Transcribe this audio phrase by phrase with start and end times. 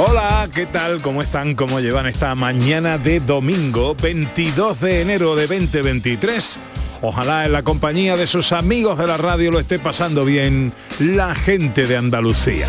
[0.00, 1.00] Hola, ¿qué tal?
[1.00, 1.56] ¿Cómo están?
[1.56, 6.60] ¿Cómo llevan esta mañana de domingo 22 de enero de 2023?
[7.02, 11.34] Ojalá en la compañía de sus amigos de la radio lo esté pasando bien la
[11.34, 12.68] gente de Andalucía.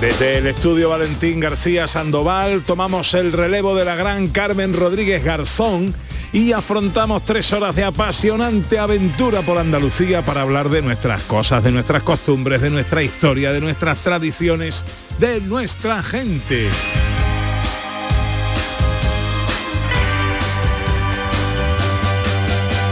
[0.00, 5.94] Desde el estudio Valentín García Sandoval tomamos el relevo de la gran Carmen Rodríguez Garzón
[6.32, 11.72] y afrontamos tres horas de apasionante aventura por Andalucía para hablar de nuestras cosas, de
[11.72, 14.86] nuestras costumbres, de nuestra historia, de nuestras tradiciones,
[15.18, 16.66] de nuestra gente.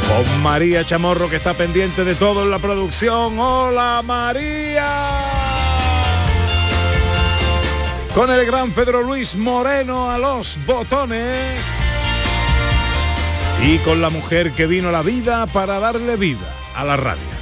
[0.09, 3.39] Con María Chamorro que está pendiente de todo en la producción.
[3.39, 5.48] ¡Hola María!
[8.15, 11.65] Con el gran Pedro Luis Moreno a los botones.
[13.63, 17.39] Y con la mujer que vino a la vida para darle vida a la radio.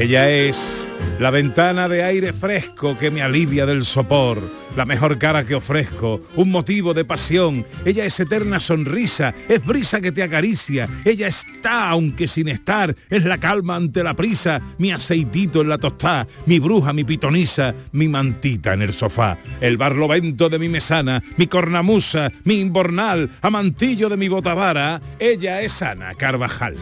[0.00, 4.40] Ella es la ventana de aire fresco que me alivia del sopor,
[4.80, 7.66] la mejor cara que ofrezco, un motivo de pasión.
[7.84, 10.88] Ella es eterna sonrisa, es brisa que te acaricia.
[11.04, 15.76] Ella está, aunque sin estar, es la calma ante la prisa, mi aceitito en la
[15.76, 21.22] tostada, mi bruja, mi pitonisa, mi mantita en el sofá, el barlovento de mi mesana,
[21.36, 24.98] mi cornamusa, mi imbornal, amantillo de mi botavara.
[25.18, 26.76] Ella es Ana Carvajal.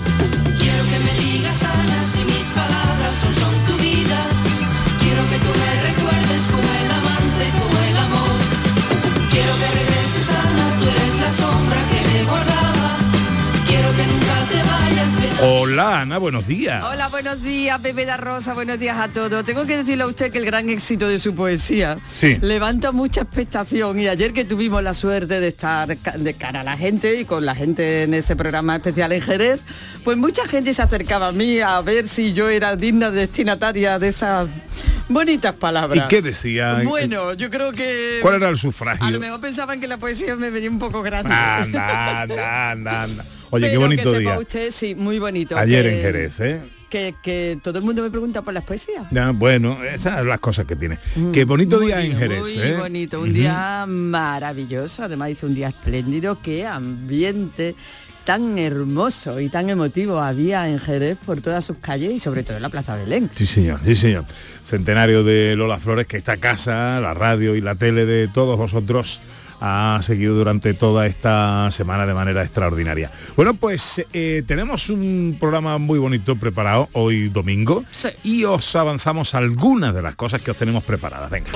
[15.41, 16.83] Hola Ana, buenos días.
[16.83, 19.45] Hola, buenos días, Pepe da Rosa, buenos días a todos.
[19.45, 22.39] Tengo que decirle a usted que el gran éxito de su poesía Sí.
[22.41, 26.77] levanta mucha expectación y ayer que tuvimos la suerte de estar de cara a la
[26.77, 29.61] gente y con la gente en ese programa especial en Jerez,
[30.03, 34.09] pues mucha gente se acercaba a mí a ver si yo era digna destinataria de
[34.09, 34.49] esas
[35.09, 36.05] bonitas palabras.
[36.07, 36.81] ¿Y qué decía?
[36.85, 38.19] Bueno, yo creo que...
[38.23, 39.21] ¿Cuál era el A lo sufragio?
[39.21, 41.33] mejor pensaban que la poesía me venía un poco grande.
[41.33, 43.25] Anda, anda, anda, anda.
[43.51, 44.39] Oye, qué Pero bonito que sepa día.
[44.39, 45.57] usted, sí, muy bonito.
[45.57, 46.63] Ayer que- en Jerez, ¿eh?
[46.91, 49.07] que, que todo el mundo me pregunta por las poesías.
[49.11, 50.99] Ya, bueno, esas son las cosas que tiene.
[51.33, 52.77] Qué bonito Mm, día en Jerez, Muy ¿eh?
[52.79, 57.75] bonito, un día maravilloso, además hizo un día espléndido, qué ambiente
[58.25, 62.57] tan hermoso y tan emotivo había en Jerez por todas sus calles y sobre todo
[62.57, 63.31] en la Plaza Belén.
[63.35, 64.25] Sí, señor, sí, señor.
[64.65, 69.23] Centenario de Lola Flores, que esta casa, la radio y la tele de todos vosotros
[69.61, 73.11] ha seguido durante toda esta semana de manera extraordinaria.
[73.37, 78.09] Bueno, pues eh, tenemos un programa muy bonito preparado hoy domingo Sí.
[78.25, 81.31] y os avanzamos algunas de las cosas que os tenemos preparadas.
[81.31, 81.51] Venga.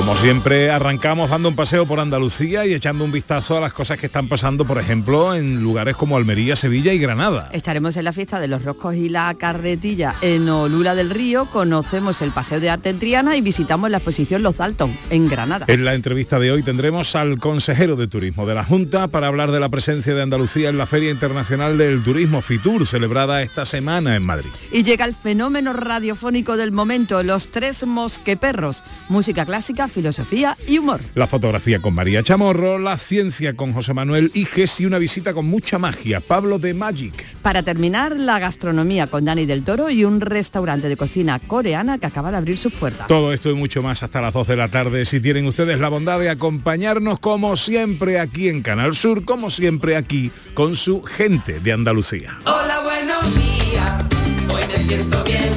[0.00, 3.98] Como siempre, arrancamos dando un paseo por Andalucía y echando un vistazo a las cosas
[3.98, 7.50] que están pasando, por ejemplo, en lugares como Almería, Sevilla y Granada.
[7.52, 12.22] Estaremos en la fiesta de los roscos y la carretilla en Olula del Río, conocemos
[12.22, 15.66] el Paseo de Arte en Triana y visitamos la exposición Los Dalton en Granada.
[15.68, 19.50] En la entrevista de hoy tendremos al consejero de turismo de la Junta para hablar
[19.50, 24.16] de la presencia de Andalucía en la Feria Internacional del Turismo FITUR, celebrada esta semana
[24.16, 24.48] en Madrid.
[24.72, 31.00] Y llega el fenómeno radiofónico del momento, los tres mosqueperros, música clásica, filosofía y humor.
[31.14, 35.46] La fotografía con María Chamorro, la ciencia con José Manuel Iges y una visita con
[35.46, 37.24] mucha magia, Pablo de Magic.
[37.42, 42.06] Para terminar, la gastronomía con Dani del Toro y un restaurante de cocina coreana que
[42.06, 43.08] acaba de abrir sus puertas.
[43.08, 45.04] Todo esto y mucho más hasta las 2 de la tarde.
[45.04, 49.96] Si tienen ustedes la bondad de acompañarnos como siempre aquí en Canal Sur, como siempre
[49.96, 52.38] aquí con su gente de Andalucía.
[52.44, 54.06] Hola, buenos días.
[54.52, 55.50] Hoy me siento bien.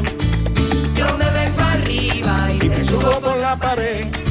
[0.95, 4.23] Yo me vengo arriba y me subo por la pared.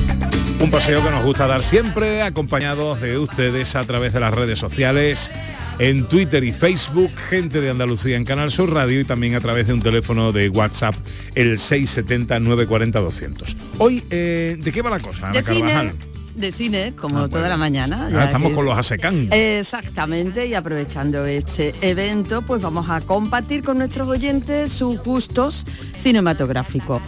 [0.73, 5.31] Paseo que nos gusta dar siempre, acompañados de ustedes a través de las redes sociales,
[5.79, 9.67] en Twitter y Facebook, gente de Andalucía en Canal Sur Radio y también a través
[9.67, 10.95] de un teléfono de WhatsApp,
[11.35, 13.55] el 670-940-200.
[13.79, 15.93] Hoy, eh, ¿de qué va la cosa, Ana De cine, Carvajal?
[16.37, 18.07] de cine, como Ah, toda la mañana.
[18.07, 19.29] Ah, ya estamos que- con los ASECAN.
[19.31, 25.67] Exactamente, y aprovechando este evento, pues vamos a compartir con nuestros oyentes sus gustos
[26.03, 27.03] cinematográficos.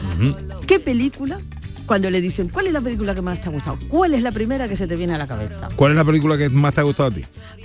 [0.66, 1.38] ¿Qué película?
[1.86, 3.78] Cuando le dicen, ¿cuál es la película que más te ha gustado?
[3.88, 5.68] ¿Cuál es la primera que se te viene a la cabeza?
[5.76, 7.22] ¿Cuál es la película que más te ha gustado a ti?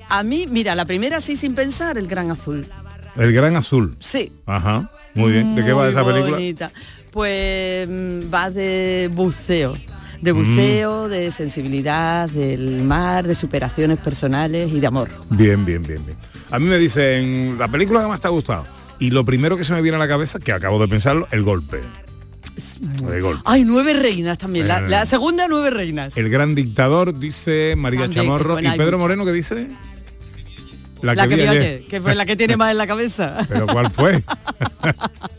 [0.09, 2.65] A mí, mira, la primera sí sin pensar, El Gran Azul.
[3.15, 3.95] El Gran Azul.
[3.99, 4.31] Sí.
[4.45, 5.55] Ajá, muy bien.
[5.55, 6.31] ¿De qué va Muy esa película?
[6.33, 6.71] bonita.
[7.11, 9.73] Pues mm, va de buceo.
[9.73, 10.21] Mm.
[10.21, 15.09] De buceo, de sensibilidad, del mar, de superaciones personales y de amor.
[15.29, 16.17] Bien, bien, bien, bien.
[16.51, 18.65] A mí me dicen, la película que más te ha gustado.
[18.99, 21.43] Y lo primero que se me viene a la cabeza, que acabo de pensarlo, el
[21.43, 21.79] golpe.
[23.11, 23.41] El golpe.
[23.45, 24.67] Ay, nueve reinas también.
[24.67, 24.89] La, Eh.
[24.89, 26.15] la segunda, nueve reinas.
[26.17, 28.53] El gran dictador, dice María También, Chamorro.
[28.53, 29.05] bueno, ¿Y hay Pedro mucho.
[29.05, 29.67] Moreno qué dice?
[31.01, 33.37] La, que, vi ayer, que fue la que tiene más en la cabeza.
[33.47, 34.23] ¿Pero cuál fue?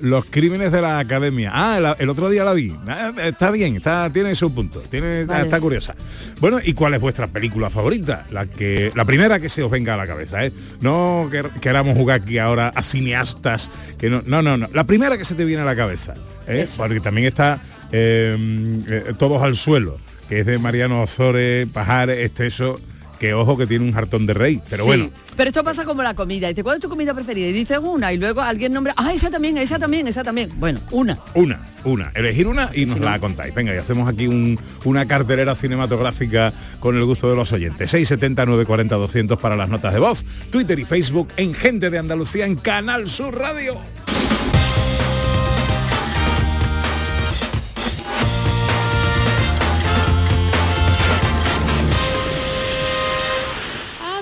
[0.00, 1.50] Los crímenes de la academia.
[1.52, 2.72] Ah, el, el otro día la vi.
[2.86, 4.80] Ah, está bien, está, tiene su punto.
[4.80, 5.44] Tiene, Vale.
[5.44, 5.94] Está curiosa.
[6.40, 8.26] Bueno, ¿y cuál es vuestra película favorita?
[8.30, 10.52] La que, la primera que se os venga a la cabeza, ¿eh?
[10.80, 13.70] No quer- queramos jugar aquí ahora a cineastas.
[13.98, 14.68] Que no, no, no, no.
[14.72, 16.14] La primera que se te viene a la cabeza.
[16.46, 16.66] ¿eh?
[16.76, 17.60] Porque también está
[17.92, 18.36] eh,
[18.88, 19.98] eh, Todos al suelo,
[20.28, 22.78] que es de Mariano Ozores, Pajares, Esteso,
[23.18, 24.60] que ojo que tiene un jartón de rey.
[24.70, 25.10] Pero Sí, bueno.
[25.36, 26.48] Pero esto pasa como la comida.
[26.48, 27.46] Dice, ¿cuál es tu comida preferida?
[27.48, 30.50] Y dices una y luego alguien nombra, ah, esa también, esa también, esa también.
[30.56, 31.18] Bueno, una.
[31.34, 32.10] Una, una.
[32.14, 33.54] Elegir una y nos no- la contáis.
[33.54, 37.90] Venga, y hacemos aquí un- una cartelera cinematográfica con el gusto de los oyentes.
[37.90, 40.24] 670 940 200 para las notas de voz.
[40.50, 43.76] Twitter y Facebook en Gente de Andalucía en Canal Sur Radio.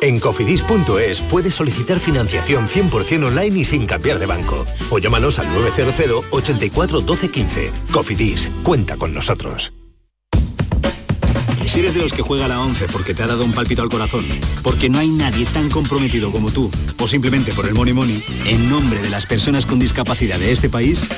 [0.00, 4.66] En cofidis.es puedes solicitar financiación 100% online y sin cambiar de banco.
[4.90, 7.72] O llámanos al 900 84 12 15.
[7.92, 9.72] Cofidis, cuenta con nosotros.
[11.66, 13.90] Si eres de los que juega la 11 porque te ha dado un palpito al
[13.90, 14.24] corazón,
[14.62, 16.70] porque no hay nadie tan comprometido como tú,
[17.00, 20.70] o simplemente por el money money, en nombre de las personas con discapacidad de este
[20.70, 21.08] país,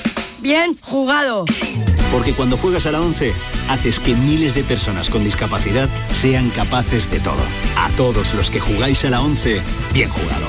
[0.40, 1.44] Bien jugado.
[2.11, 3.32] porque cuando juegas a la 11,
[3.69, 7.43] haces que miles de personas con discapacidad sean capaces de todo.
[7.76, 9.61] A todos los que jugáis a la 11,
[9.93, 10.46] bien jugado.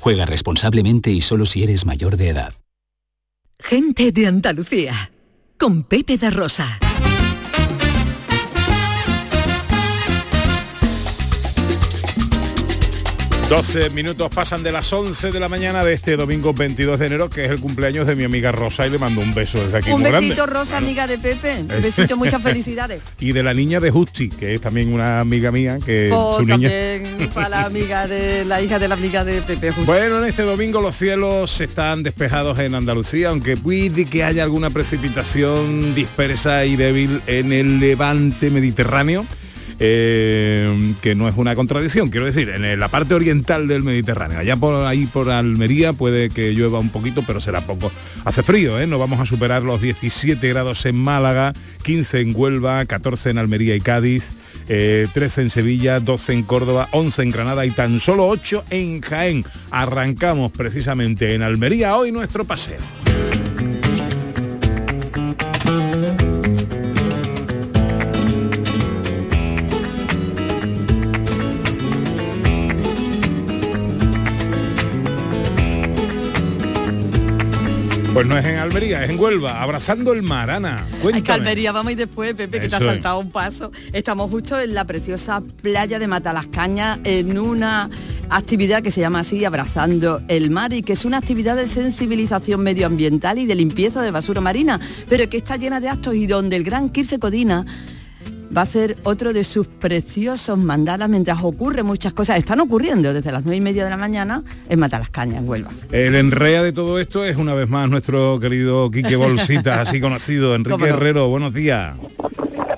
[0.00, 2.54] Juega responsablemente y solo si eres mayor de edad.
[3.58, 5.10] Gente de Andalucía.
[5.58, 6.78] Con Pepe da Rosa.
[13.48, 17.28] 12 minutos pasan de las 11 de la mañana de este domingo 22 de enero,
[17.28, 19.90] que es el cumpleaños de mi amiga Rosa, y le mando un beso desde aquí
[19.90, 20.52] Un muy besito, grande.
[20.60, 21.60] Rosa, amiga de Pepe.
[21.60, 23.02] Un Es- besito, muchas felicidades.
[23.20, 26.46] Y de la niña de Justi, que es también una amiga mía, que O su
[26.46, 26.68] niña...
[26.70, 29.68] también para la amiga de la hija de la amiga de Pepe.
[29.72, 29.84] justo.
[29.92, 34.70] Bueno, en este domingo los cielos están despejados en Andalucía, aunque puede que haya alguna
[34.70, 39.26] precipitación dispersa y débil en el levante mediterráneo.
[39.78, 44.56] Eh, que no es una contradicción, quiero decir, en la parte oriental del Mediterráneo, allá
[44.56, 47.90] por ahí por Almería puede que llueva un poquito, pero será poco.
[48.24, 48.86] Hace frío, ¿eh?
[48.86, 51.52] no vamos a superar los 17 grados en Málaga,
[51.82, 54.30] 15 en Huelva, 14 en Almería y Cádiz,
[54.68, 59.00] eh, 13 en Sevilla, 12 en Córdoba, 11 en Granada y tan solo 8 en
[59.00, 59.44] Jaén.
[59.70, 62.78] Arrancamos precisamente en Almería hoy nuestro paseo.
[78.14, 80.86] Pues no es en Almería, es en Huelva, abrazando el mar, Ana.
[80.86, 81.24] Ay, Cuéntame.
[81.24, 82.84] Calvería, vamos y después, Pepe, que te ha es.
[82.84, 83.72] saltado un paso.
[83.92, 87.90] Estamos justo en la preciosa playa de Matalascaña en una
[88.30, 92.62] actividad que se llama así, Abrazando el Mar, y que es una actividad de sensibilización
[92.62, 94.78] medioambiental y de limpieza de basura marina,
[95.08, 97.66] pero que está llena de actos y donde el gran Kirce Codina
[98.56, 102.38] va a hacer otro de sus preciosos mandalas mientras ocurre muchas cosas.
[102.38, 105.70] Están ocurriendo desde las nueve y media de la mañana en Matalascaña, en Huelva.
[105.90, 110.54] El enrea de todo esto es una vez más nuestro querido Quique Bolsitas, así conocido.
[110.54, 110.94] Enrique ¿Cómo no?
[110.94, 111.96] Herrero, buenos días.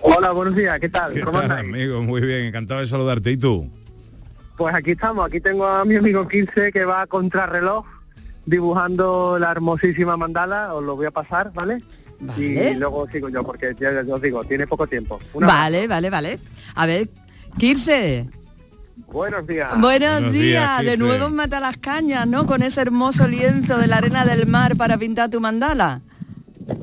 [0.03, 1.13] Hola, buenos días, ¿qué tal?
[1.13, 1.69] ¿Qué ¿Cómo tal, andáis?
[1.69, 2.03] amigo?
[2.03, 3.33] Muy bien, encantado de saludarte.
[3.33, 3.69] ¿Y tú?
[4.57, 7.85] Pues aquí estamos, aquí tengo a mi amigo Kirse que va a contrarreloj
[8.47, 11.83] dibujando la hermosísima mandala, os lo voy a pasar, ¿vale?
[12.21, 12.71] Vale.
[12.71, 15.19] Y luego sigo yo, porque ya, ya os digo, tiene poco tiempo.
[15.35, 16.39] Vale, vale, vale.
[16.75, 17.09] A ver,
[17.59, 18.29] Kirse,
[19.09, 19.81] Buenos días.
[19.81, 22.47] buenos, Buenos días, de nuevo en Matalascaña, ¿no?
[22.47, 26.01] Con ese hermoso lienzo de la arena del mar para pintar tu mandala.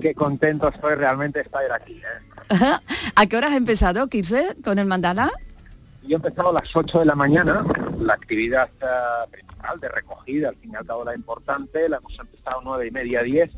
[0.01, 1.93] Qué contento estoy realmente de estar aquí.
[1.93, 2.43] ¿eh?
[3.15, 5.31] ¿A qué hora has empezado, Kirse, con el mandala?
[6.03, 7.65] Yo he empezado a las 8 de la mañana,
[7.99, 12.17] la actividad eh, principal de recogida, al fin y al cabo la importante, la hemos
[12.19, 13.49] empezado nueve y media, 10,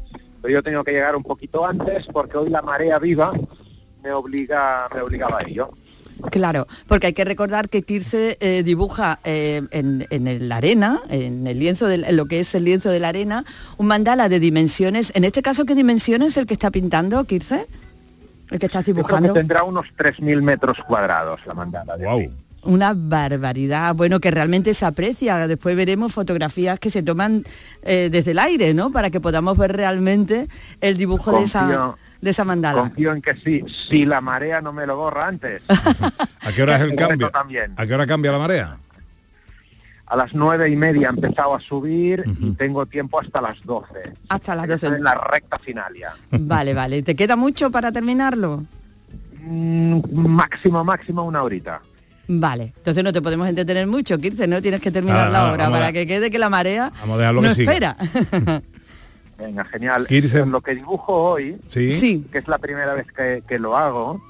[0.46, 3.32] pero yo tengo que llegar un poquito antes porque hoy la marea viva
[4.04, 5.72] me obliga, me obligaba a ello.
[6.30, 11.02] Claro, porque hay que recordar que Kirse eh, dibuja eh, en, en el- la arena,
[11.10, 13.44] en el lienzo de en lo que es el lienzo de la arena,
[13.78, 15.12] un mandala de dimensiones.
[15.16, 17.66] En este caso, ¿qué dimensiones el que está pintando, Kirse?
[18.52, 19.34] El que estás Yo creo que dibujando.
[19.34, 21.98] tendrá unos 3.000 metros cuadrados la mandala.
[21.98, 22.20] de Wow.
[22.20, 22.30] mí.
[22.66, 25.48] Una barbaridad, bueno, que realmente se aprecia.
[25.48, 27.44] Después veremos fotografías que se toman
[27.84, 28.90] eh, desde el aire, ¿no?
[28.90, 30.48] Para que podamos ver realmente
[30.82, 32.82] el dibujo de esa, de esa mandala.
[32.82, 35.62] Confío en que sí, si la marea no me lo borra antes.
[35.70, 37.30] ¿A qué hora es el cambio?
[37.30, 37.74] también.
[37.78, 38.78] ¿A qué hora cambia la marea?
[40.08, 44.14] A las nueve y media he empezado a subir y tengo tiempo hasta las 12.
[44.30, 44.88] Hasta las 12.
[44.88, 46.14] En la recta final ya.
[46.30, 47.02] Vale, vale.
[47.02, 48.64] ¿Te queda mucho para terminarlo?
[49.42, 51.82] Mm, máximo, máximo una horita.
[52.28, 54.62] Vale, entonces no te podemos entretener mucho, Kirce, ¿no?
[54.62, 57.16] Tienes que terminar Ah, la ah, obra a- para que quede que la marea Vamos
[57.16, 57.96] a dejarlo no que espera.
[59.38, 60.08] Venga, genial.
[60.08, 61.92] Kirse- Lo que dibujo hoy, Sí.
[61.92, 64.22] sí, que es la primera vez que, que lo hago,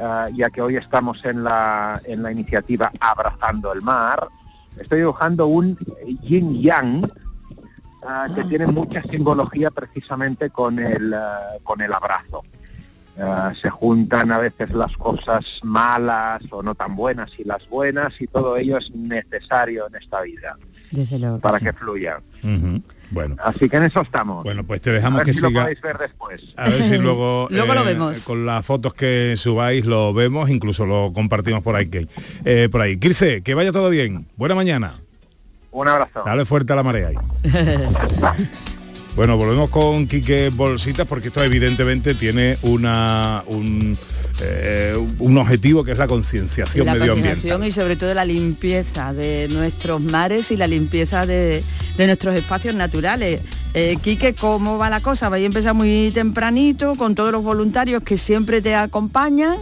[0.00, 4.28] ah, ya que hoy estamos en la, en la iniciativa Abrazando el Mar,
[4.78, 5.76] estoy dibujando un
[6.22, 7.10] yin yang
[8.06, 12.42] ah, que tiene mucha simbología precisamente con el, ah, con el abrazo.
[13.18, 18.12] Ah, se juntan a veces las cosas malas o no tan buenas y las buenas
[18.20, 20.56] y todo ello es necesario en esta vida
[20.90, 21.38] desde luego.
[21.40, 21.66] para sí.
[21.66, 22.20] que fluya.
[23.10, 24.42] Bueno, Así que en eso estamos.
[24.44, 25.60] bueno, pues te a dejamos ver que si lo siga.
[25.64, 26.40] podéis ver después.
[26.56, 28.24] A ver si luego, eh, Luego lo vemos.
[28.24, 31.88] con las fotos que subáis lo vemos, incluso lo compartimos por ahí.
[31.88, 32.08] que-
[32.46, 32.96] eh, por ahí.
[32.96, 34.26] Kirse, que vaya todo bien.
[34.36, 35.00] Buena mañana.
[35.70, 36.22] Un abrazo.
[36.24, 37.16] Dale fuerte a la marea ahí.
[39.14, 43.96] Bueno, volvemos con Quique Bolsitas porque esto evidentemente tiene una un,
[44.40, 47.34] eh, un objetivo que es la concienciación la medioambiental.
[47.34, 51.62] concienciación y sobre todo la limpieza de nuestros mares y la limpieza de,
[51.98, 53.42] de nuestros espacios naturales.
[53.74, 55.28] Eh, Quique, ¿cómo va la cosa?
[55.28, 59.56] Vais a empezar muy tempranito con todos los voluntarios que siempre te acompañan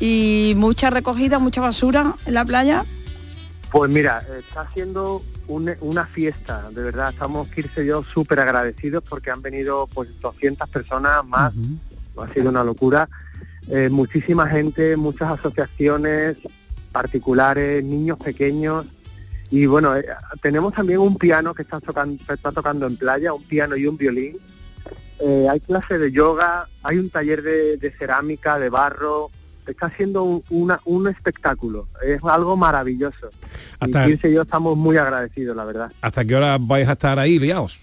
[0.00, 2.84] y mucha recogida, mucha basura en la playa.
[3.70, 9.02] Pues mira, está haciendo un- una fiesta, de verdad, estamos Kirse y yo súper agradecidos
[9.08, 11.52] porque han venido pues 200 personas más,
[12.16, 13.08] ha sido una locura,
[13.68, 16.36] Eh, muchísima gente, muchas asociaciones
[16.92, 18.86] particulares, niños pequeños.
[19.50, 20.06] Y bueno, eh,
[20.40, 23.96] tenemos también un piano que está tocando, está tocando en playa, un piano y un
[23.96, 24.38] violín.
[25.18, 29.32] Eh, hay clase de yoga, hay un taller de, de cerámica, de barro,
[29.72, 33.28] está haciendo un, una- un espectáculo, es algo maravilloso.
[33.80, 35.92] Hasta- Y yo estamos muy agradecidos, la verdad.
[36.00, 37.78] ¿Hasta qué hora vais a estar ahí liados?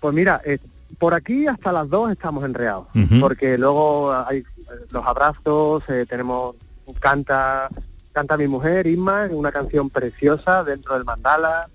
[0.00, 0.58] Pues mira, eh,
[0.98, 3.20] por aquí hasta las dos estamos enreados, Ujú.
[3.20, 4.44] porque luego hay
[4.90, 6.56] los abrazos, eh, tenemos
[7.00, 7.68] canta
[8.12, 11.68] canta mi mujer Isma, una canción preciosa dentro del mandala.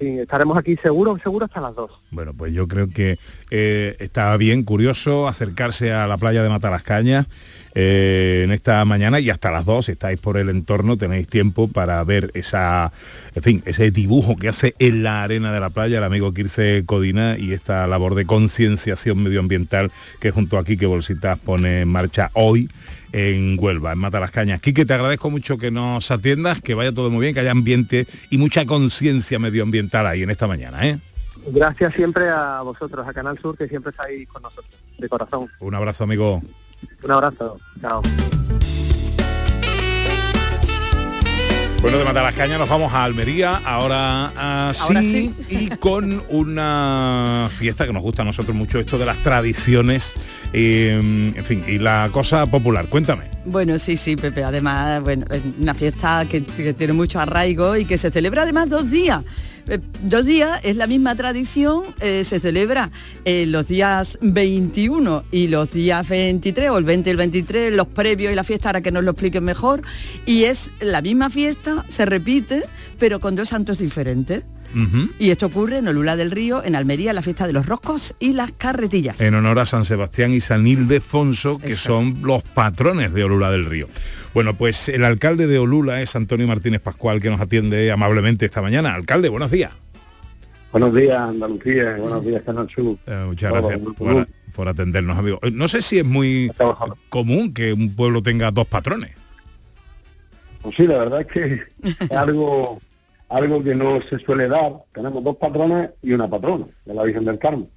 [0.00, 1.90] Estaremos aquí seguro, seguro hasta las dos.
[2.10, 3.18] Bueno, pues yo creo que
[3.50, 7.26] eh, está bien, curioso, acercarse a la playa de Matalascañas
[7.74, 12.02] eh, en esta mañana y hasta las dos, estáis por el entorno, tenéis tiempo para
[12.04, 12.92] ver esa,
[13.34, 16.84] en fin, ese dibujo que hace en la arena de la playa el amigo Kirce
[16.84, 22.30] Codina y esta labor de concienciación medioambiental que junto a Quique Bolsitas pone en marcha
[22.34, 22.68] hoy
[23.12, 24.60] en Huelva, en Matalascañas.
[24.60, 28.06] Quique, te agradezco mucho que nos atiendas, que vaya todo muy bien, que haya ambiente
[28.30, 30.98] y mucha conciencia medioambiental ahí en esta mañana, ¿eh?
[31.46, 35.50] Gracias siempre a vosotros, a Canal Sur, que siempre estáis con nosotros, de corazón.
[35.60, 36.42] Un abrazo, amigo.
[37.02, 38.02] Un abrazo, chao.
[41.82, 45.34] Bueno, de Matalascaña nos vamos a Almería, ahora, ah, Ahora sí.
[45.48, 50.14] y con una fiesta que nos gusta a nosotros mucho, esto de las tradiciones,
[50.52, 52.86] eh, en fin, y la cosa popular.
[52.86, 53.24] Cuéntame.
[53.44, 54.44] Bueno, sí, sí, Pepe.
[54.44, 58.70] Además, bueno, es una fiesta que, que tiene mucho arraigo y que se celebra además
[58.70, 59.24] dos días.
[59.68, 62.90] Eh, dos días es la misma tradición, eh, se celebra
[63.24, 67.86] eh, los días 21 y los días 23, o el 20 y el 23, los
[67.86, 69.82] previos y la fiesta, ahora que nos lo expliquen mejor,
[70.26, 72.64] y es la misma fiesta, se repite,
[72.98, 74.42] pero con dos santos diferentes.
[75.18, 78.32] Y esto ocurre en Olula del Río, en Almería, la fiesta de los roscos y
[78.32, 79.20] las carretillas.
[79.20, 81.88] En honor a San Sebastián y San Ildefonso, que Eso.
[81.90, 83.88] son los patrones de Olula del Río.
[84.34, 88.62] Bueno, pues el alcalde de Olula es Antonio Martínez Pascual, que nos atiende amablemente esta
[88.62, 88.94] mañana.
[88.94, 89.72] Alcalde, buenos días.
[90.72, 92.96] Buenos días, Andalucía, buenos días, Canal Sur.
[93.06, 95.38] Eh, muchas Todo, gracias por atendernos, amigo.
[95.42, 96.50] Eh, No sé si es muy
[97.10, 99.10] común que un pueblo tenga dos patrones.
[100.62, 102.80] Pues sí, la verdad es que es algo,
[103.32, 104.72] algo que no se suele dar.
[104.94, 107.68] Tenemos dos patrones y una patrona, de la Virgen del Carmen.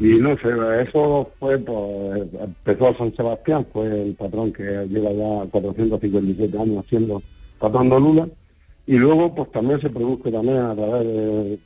[0.00, 0.48] Y no sé,
[0.82, 6.84] eso fue, pues, empezó a San Sebastián, fue el patrón que lleva ya 457 años
[6.88, 7.22] siendo
[7.60, 8.28] patrón de Lula.
[8.86, 11.58] Y luego, pues también se produjo también a través de,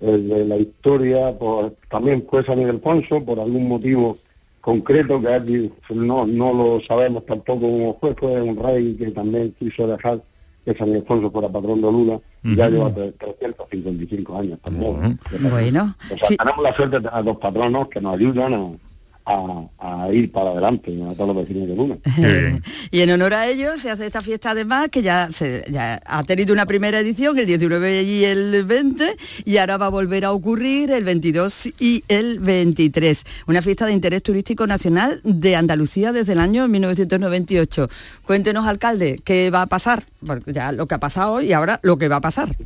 [0.00, 4.16] de- de la historia, pues también fue San Ildefonso, por algún motivo
[4.62, 9.86] concreto que no, no lo sabemos tampoco cómo fue, fue un rey que también quiso
[9.86, 10.20] dejar
[10.66, 12.74] que San Ildefonso fuera patrón de Lula, y ya Ujú.
[12.74, 15.18] lleva tre- 355 años también.
[15.48, 16.36] Bueno, O sea, sí.
[16.36, 18.52] tenemos la suerte tener dos patronos que nos ayudan
[19.26, 21.96] a, ir para adelante a todos los vecinos de Luna.
[22.90, 26.22] Y en honor a ellos se hace esta fiesta además que ya, se, ya ha
[26.24, 30.32] tenido una primera edición, el 19 y el 20, y ahora va a volver a
[30.32, 33.24] ocurrir el 22 y el 23.
[33.48, 37.88] Una fiesta de interés turístico nacional de Andalucía desde el año 1998.
[38.24, 41.98] Cuéntenos, alcalde, qué va a pasar, porque ya lo que ha pasado y ahora lo
[41.98, 42.56] que va a pasar.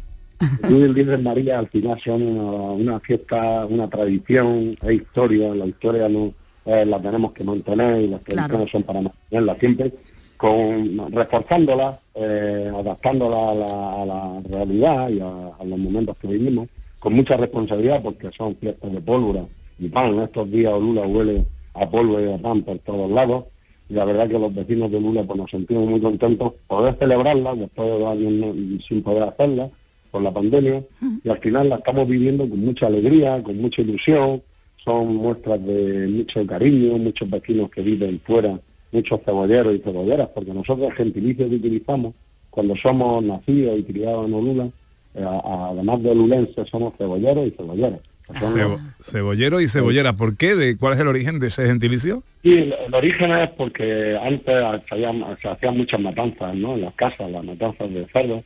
[0.63, 6.09] El Virgen María al final son una, una fiesta, una tradición, es historia, la historia
[6.09, 6.35] no
[6.73, 8.37] eh, la tenemos que mantener y las Claro.
[8.57, 9.93] tradiciones son para mantenerla siempre,
[10.37, 16.29] con reforzándola, eh, adaptándola a la, a la realidad y a, a los momentos que
[16.29, 19.45] vivimos, con mucha responsabilidad porque son fiestas de pólvora
[19.79, 20.19] y pan.
[20.21, 23.45] Estos días Lula huele a polvo y a pan por todos lados
[23.89, 27.55] y la verdad que los vecinos de Lula pues nos sentimos muy contentos poder celebrarla
[27.55, 29.69] después de dos años sin poder hacerla
[30.11, 30.83] por la pandemia
[31.25, 34.43] y al final la estamos viviendo con mucha alegría, con mucha ilusión,
[34.85, 38.59] son muestras de mucho cariño, muchos vecinos que viven fuera,
[38.93, 42.15] muchos cebolleros y cebolleras, porque nosotros el gentilicio que utilizamos
[42.51, 44.69] cuando somos nacidos y criados en Olula,
[45.15, 48.01] eh, además de olulenses somos cebolleros y cebolleras.
[48.29, 50.13] los- Cebo- cebollero y cebollera.
[50.17, 50.55] ¿Por qué?
[50.55, 52.23] ¿De ¿Cuál es el origen de ese gentilicio?
[52.45, 54.55] Sí, el, el origen es porque antes
[54.89, 56.75] se, hacían muchas matanzas, ¿no?
[56.75, 58.45] En las casas, las matanzas de cerdos.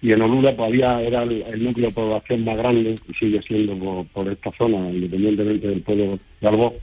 [0.00, 3.76] Y en Olula todavía era el, el núcleo de población más grande, y sigue siendo
[3.76, 6.74] por, por esta zona, independientemente del pueblo de Albó.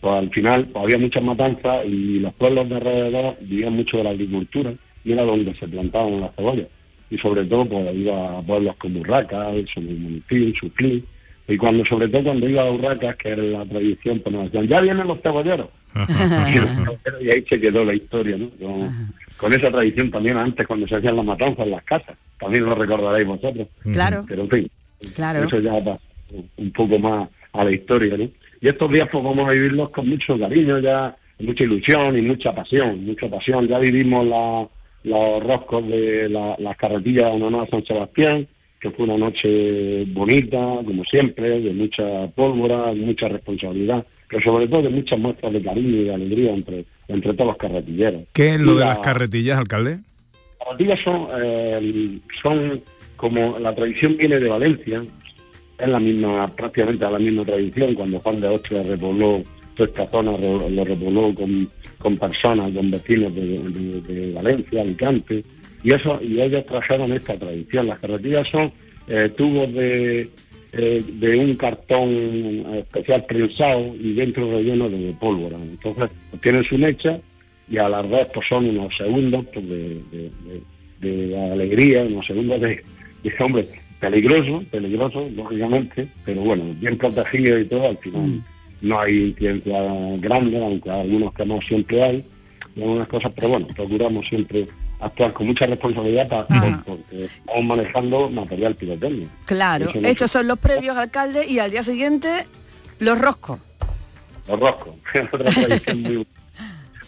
[0.00, 4.04] Pues al final pues, había muchas matanzas y los pueblos de alrededor vivían mucho de
[4.04, 4.72] la agricultura
[5.04, 6.68] y era donde se plantaban las cebollas.
[7.10, 11.04] Y sobre todo pues iba a pueblos como Urraca, Somomontín, Suclí.
[11.48, 14.68] Y cuando, sobre todo cuando iba a Urracas, que era la tradición, pues nos decían,
[14.68, 15.68] ya vienen los cebolleros.
[17.20, 18.48] y ahí se quedó la historia, ¿no?
[18.50, 22.64] Con, con esa tradición también antes cuando se hacían las matanzas en las casas, también
[22.64, 23.68] lo recordaréis vosotros.
[23.92, 24.24] Claro.
[24.28, 24.70] Pero en fin,
[25.14, 25.44] Claro.
[25.46, 25.98] eso ya va
[26.56, 28.24] un poco más a la historia, ¿no?
[28.60, 32.54] Y estos días pues vamos a vivirlos con mucho cariño, ya mucha ilusión y mucha
[32.54, 33.66] pasión, mucha pasión.
[33.66, 34.68] Ya vivimos la-
[35.02, 38.46] los roscos de la- las carretillas de honor a San Sebastián,
[38.78, 44.68] que fue una noche bonita, como siempre, de mucha pólvora, de mucha responsabilidad, pero sobre
[44.68, 48.22] todo de muchas muestras de cariño y de alegría entre, entre todos los carretilleros.
[48.34, 49.98] ¿Qué es lo de la- las carretillas, alcalde?
[50.60, 52.82] Las carretillas son, eh, son
[53.16, 55.04] como la tradición viene de Valencia,
[55.78, 59.42] es la misma, prácticamente la misma tradición, cuando Juan de Austria repobló
[59.74, 61.68] toda esta zona, lo repobló con,
[61.98, 63.58] con personas, con vecinos de,
[64.06, 65.44] de- Valencia, Alicante,
[65.82, 67.86] y eso y ellos trajeron esta tradición.
[67.86, 68.70] Las carretillas son
[69.08, 70.28] eh, tubos de,
[70.72, 72.10] eh, de un cartón
[72.76, 75.56] especial prensado y dentro relleno de pólvora.
[75.56, 76.10] Entonces
[76.42, 77.18] tienen su mecha
[77.70, 80.30] y a la vez pues, son unos segundos pues, de, de-
[81.00, 82.84] de- de alegría, unos segundos de,
[83.22, 83.66] de, hombre,
[84.00, 88.42] peligroso, peligroso, lógicamente, pero bueno, bien protegido y todo, al final
[88.82, 89.78] no hay incidencia
[90.18, 92.24] grande, aunque algunos que no siempre hay,
[92.76, 94.66] y algunas cosas, pero bueno, procuramos siempre
[95.00, 99.30] actuar con mucha responsabilidad para, porque estamos manejando material pirotécnico.
[99.46, 102.28] Claro, no estos son los previos, alcalde, y al día siguiente
[102.98, 103.58] los roscos.
[104.48, 104.94] Los roscos,
[105.32, 106.26] otra tradición muy,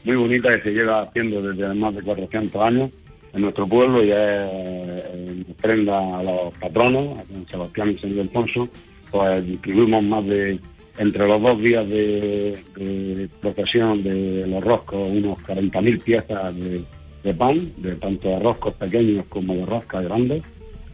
[0.05, 2.91] muy bonita que se lleva haciendo desde más de 400 años
[3.33, 8.11] en nuestro pueblo y es eh, prenda a los patronos, a San Sebastián y San
[8.11, 8.69] Ildefonso,
[9.11, 10.61] pues distribuimos más de,
[10.99, 16.83] entre los dos días de, de procesión de los roscos, unos 40.000 piezas de,
[17.23, 20.43] de pan, de tanto de roscos pequeños como de roscas grandes,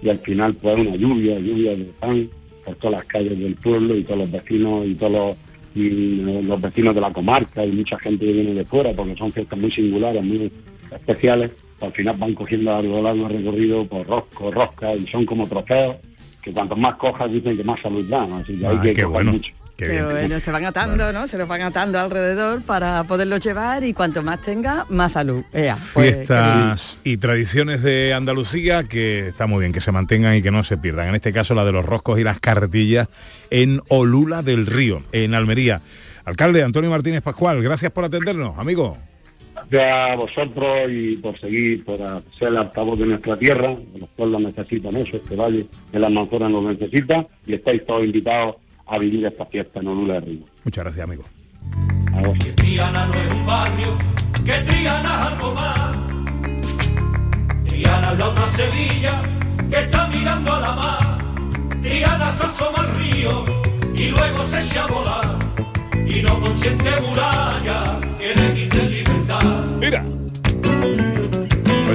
[0.00, 2.28] y al final pues una lluvia, lluvia de pan
[2.64, 5.47] por todas las calles del pueblo y todos los vecinos y todos los,
[5.78, 9.58] los vecinos de la comarca y mucha gente que viene de fuera porque son fiestas
[9.58, 10.50] muy singulares, muy
[10.90, 15.24] especiales, al final van cogiendo a lo largo del recorrido por rosco, rosca y son
[15.26, 15.96] como trofeos
[16.42, 19.02] que cuanto más cojas dicen que más salud dan, así que hay Ah, que qué
[19.02, 19.32] coger bueno.
[19.32, 19.52] mucho.
[19.78, 20.18] Qué Pero bien.
[20.22, 21.28] bueno, se van atando, ¿no?
[21.28, 25.44] Se los van atando alrededor para poderlos llevar y cuanto más tenga, más salud.
[25.52, 30.42] Ea, pues, Fiestas y tradiciones de Andalucía que está muy bien que se mantengan y
[30.42, 31.10] que no se pierdan.
[31.10, 33.06] En este caso la de los roscos y las carretillas
[33.50, 35.80] en Olula del Río, en Almería.
[36.24, 38.98] Alcalde Antonio Martínez Pascual, gracias por atendernos, amigo.
[39.70, 41.98] Gracias a vosotros y por seguir, por
[42.36, 46.50] ser el altavoz de nuestra tierra, los pueblos necesitan eso, este valle de las manzonas
[46.50, 48.56] lo necesita y estáis todos invitados
[48.88, 50.46] a vivir esta fiesta en Olula de Río.
[50.64, 51.24] Muchas gracias, amigo.
[52.14, 52.38] A vos.
[52.56, 53.98] Triana no es un barrio,
[54.44, 55.96] que Triana es algo más.
[57.66, 59.22] Triana es la otra Sevilla,
[59.70, 61.18] que está mirando a la mar.
[61.82, 63.44] Triana se asoma al río
[63.94, 65.38] y luego se echa a volar.
[66.06, 69.64] Y no consiente muralla que le quite libertad.
[69.78, 70.04] Mira.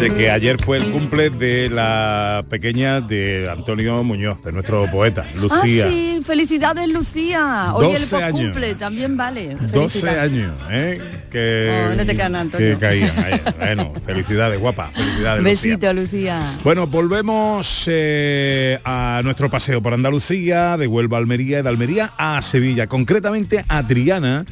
[0.04, 5.26] Oye, que ayer fue el cumple de la pequeña de Antonio Muñoz, de nuestro poeta,
[5.36, 5.86] Lucía.
[5.86, 7.72] Ah, sí, felicidades Lucía.
[7.74, 8.42] Hoy el 12 años.
[8.42, 9.56] cumple también vale.
[9.56, 10.20] 12 Felicidades.
[10.20, 11.02] años, ¿eh?
[11.32, 12.68] Que, Oh, no te caen, Antonio.
[12.74, 13.12] que caían.
[13.58, 14.92] Bueno, felicidades, guapa.
[14.94, 15.72] Felicidades, Lucía.
[15.78, 16.52] Besito, Lucía.
[16.66, 22.12] Bueno, volvemos eh, a nuestro paseo por Andalucía, de Huelva a Almería y de Almería
[22.18, 24.46] a Sevilla, concretamente a Triana,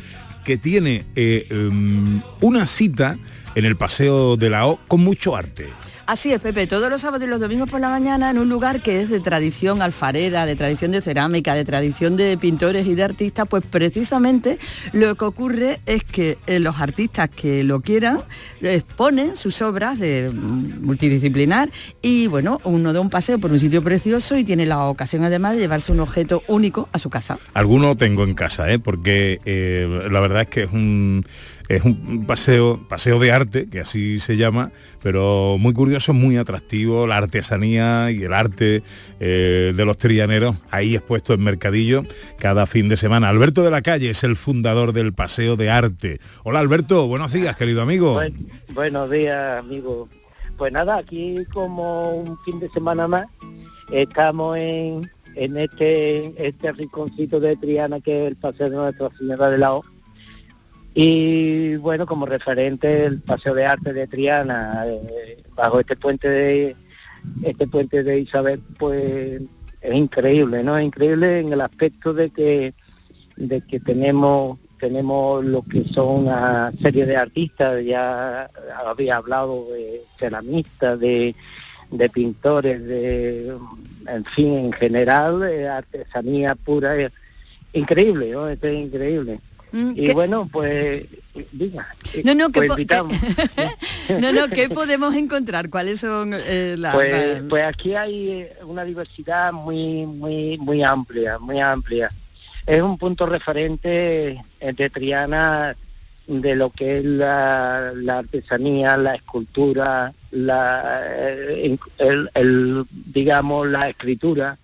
[0.46, 3.18] que tiene eh, um, una cita
[3.56, 5.70] en el Paseo de la O con mucho arte.
[6.12, 8.82] Así es, Pepe, todos los sábados y los domingos por la mañana en un lugar
[8.82, 13.04] que es de tradición alfarera, de tradición de cerámica, de tradición de pintores y de
[13.04, 14.58] artistas, pues precisamente
[14.92, 18.20] lo que ocurre es que eh, los artistas que lo quieran
[18.62, 23.82] exponen sus obras de mm, multidisciplinar y bueno, uno da un paseo por un sitio
[23.82, 27.38] precioso y tiene la ocasión además de llevarse un objeto único a su casa.
[27.54, 28.80] Alguno tengo en casa, ¿eh?
[28.80, 31.26] porque eh, la verdad es que es un
[31.76, 37.08] es un paseo, paseo de arte, que así se llama, pero muy curioso, muy atractivo,
[37.08, 38.84] la artesanía y el arte
[39.20, 42.04] eh, de los trianeros ahí expuesto en Mercadillo
[42.40, 43.30] cada fin de semana.
[43.30, 46.20] Alberto de la Calle es el fundador del Paseo de Arte.
[46.44, 48.14] Hola Alberto, buenos días, querido amigo.
[48.14, 50.10] Buen- buenos días, amigo.
[50.58, 53.26] Pues nada, aquí como un fin de semana más,
[53.92, 59.50] estamos en, en este, este rinconcito de Triana que es el Paseo de Nuestra Señora
[59.50, 59.84] de la O.
[60.94, 66.76] Y bueno, como referente el Paseo de Arte de Triana, eh, bajo este puente de
[67.44, 69.42] este puente de Isabel, pues
[69.82, 70.78] es increíble, ¿no?
[70.78, 72.74] Es increíble en el aspecto de que
[73.38, 78.50] de que tenemos tenemos lo que son una serie de artistas, ya
[78.84, 81.36] había hablado de ceramistas, de,
[82.12, 83.56] pintores, de
[84.08, 87.12] en fin, en general, de artesanía pura, es
[87.74, 88.50] increíble, ¿no?
[88.50, 89.40] Es increíble.
[89.72, 91.06] Mm, Y ¿qué- bueno, pues,
[91.54, 91.88] diga.
[92.24, 92.88] No, no, que pues.
[94.22, 95.70] No, no, ¿qué podemos encontrar?
[95.70, 96.94] ¿Cuáles son eh, las...
[96.94, 102.12] Pues, pues aquí hay eh, una diversidad muy, muy, muy amplia, muy amplia.
[102.66, 105.76] Es un punto referente eh, de Triana
[106.28, 113.90] de lo que es la, la artesanía, la escultura, la, eh, el, el, digamos, la
[113.90, 114.58] escritura.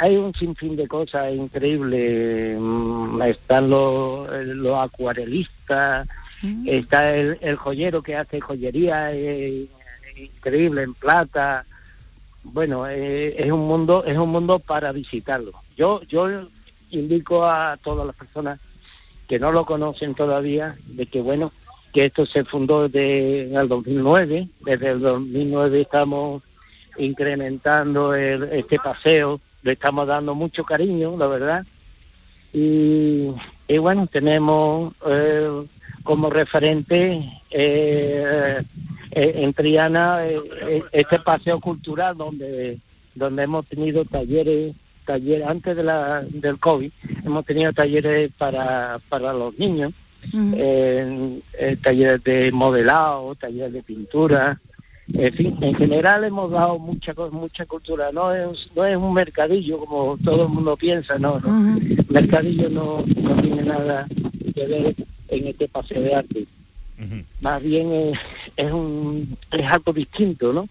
[0.00, 2.56] Hay un sinfín de cosas increíbles.
[2.58, 6.08] Mm, Están los, los acuarelistas,
[6.66, 9.66] está el, el joyero que hace joyería eh,
[10.16, 11.66] increíble en plata.
[12.42, 15.52] Bueno eh, es un mundo es un mundo para visitarlo.
[15.76, 16.48] Yo yo
[16.90, 18.58] indico a todas las personas
[19.28, 21.52] que no lo conocen todavía de que bueno
[21.92, 26.42] que esto se fundó desde en el 2009 desde el 2009 estamos
[26.96, 31.66] incrementando el- este paseo le estamos dando mucho cariño la verdad.
[32.52, 33.28] Y,
[33.68, 35.66] y bueno, tenemos eh,
[36.02, 38.62] como referente eh,
[39.12, 42.78] eh, en Triana eh, eh, este paseo cultural donde
[43.14, 46.90] donde hemos tenido talleres talleres antes de la, del COVID
[47.24, 49.92] hemos tenido talleres para, para los niños
[50.32, 54.60] eh, eh, talleres de modelado talleres de pintura
[55.14, 59.78] en fin, en general hemos dado mucha mucha cultura, no es, no es un mercadillo
[59.78, 61.80] como todo el mundo piensa, no, no.
[62.08, 64.06] Mercadillo no, no tiene nada
[64.54, 64.94] que ver
[65.28, 66.46] en este paseo de arte.
[67.40, 68.18] Más bien es,
[68.56, 70.68] es un es algo distinto, ¿no?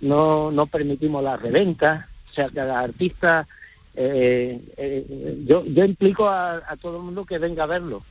[0.00, 3.46] No no permitimos la reventa, o sea, cada artista
[3.94, 8.02] eh, eh, yo yo implico a, a todo el mundo que venga a verlo,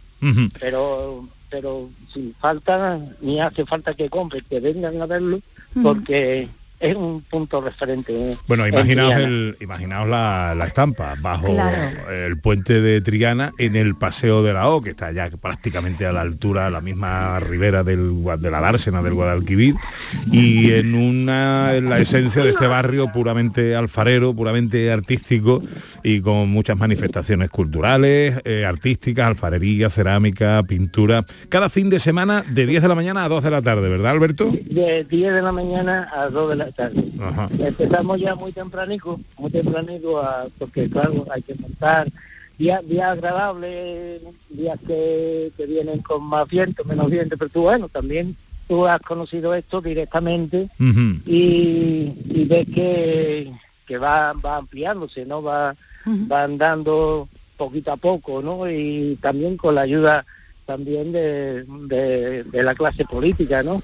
[0.60, 5.42] pero pero sin falta ni hace falta que compre, que vengan a verlo
[5.74, 6.48] porque
[6.80, 8.36] es un punto referente.
[8.48, 12.10] Bueno, en imaginaos, el, imaginaos la, la estampa bajo Claro.
[12.12, 16.12] el puente de Triana en el Paseo de la O, que está ya prácticamente a
[16.12, 19.76] la altura, a la misma ribera del, de la dársena del Guadalquivir,
[20.32, 25.62] y en una en la esencia de este barrio puramente alfarero, puramente artístico
[26.04, 32.65] y con muchas manifestaciones culturales, eh, artísticas, alfarería, cerámica, pintura, cada fin de semana de
[32.65, 34.52] 10 de la mañana a 2 de la tarde, ¿verdad Alberto?
[34.52, 37.04] De 10 de la mañana a 2 de la tarde.
[37.22, 37.50] Ajá.
[37.60, 42.08] Empezamos ya muy tempranico, muy tempranico, a- porque claro, hay que montar
[42.58, 47.88] días días agradables, días que, que vienen con más viento, menos viento, pero tú bueno,
[47.90, 48.36] también
[48.68, 50.70] tú has conocido esto directamente
[51.26, 53.52] y, y ves que,
[53.88, 55.42] que va, va ampliándose, ¿no?
[55.42, 55.76] Va,
[56.32, 57.28] va andando
[57.58, 58.70] poquito a poco, ¿no?
[58.70, 60.26] Y también con la ayuda
[60.66, 63.82] también de, de, de la clase política, ¿no?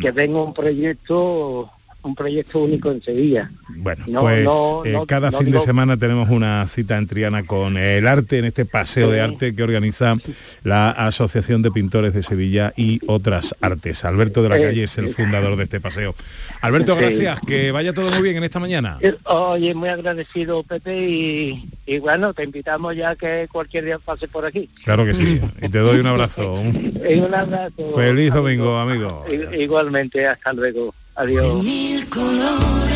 [0.00, 1.70] Que venga un proyecto
[2.06, 3.50] un proyecto único en Sevilla.
[3.68, 7.44] Bueno, No, pues no, eh, no, cada fin de semana tenemos una cita en Triana
[7.44, 10.16] con el arte, en este paseo de arte que organiza
[10.62, 14.04] la Asociación de Pintores de Sevilla y otras artes.
[14.04, 16.14] Alberto de la Eh, Calle es el fundador de este paseo.
[16.60, 17.00] Alberto, Sí.
[17.00, 18.98] gracias, que vaya todo muy bien en esta mañana.
[19.00, 24.28] Eh, Oye, muy agradecido Pepe y, y bueno, te invitamos ya que cualquier día pase
[24.28, 24.68] por aquí.
[24.84, 26.54] Claro que sí, y te doy un abrazo.
[26.54, 27.72] Un Y un abrazo.
[27.96, 29.24] feliz domingo, amigo.
[29.30, 30.94] I- Igualmente, hasta luego.
[31.18, 31.64] Adiós.
[31.64, 32.92] mil colores,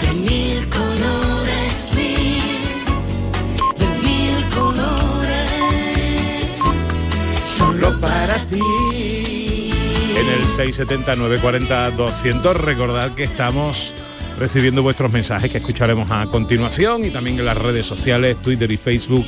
[0.00, 2.40] de mil colores, mil,
[3.76, 5.28] de mil colores,
[7.58, 9.72] solo para ti.
[10.16, 10.40] En el
[10.74, 13.92] 670-940-200, recordad que estamos
[14.38, 18.78] recibiendo vuestros mensajes que escucharemos a continuación y también en las redes sociales, Twitter y
[18.78, 19.26] Facebook,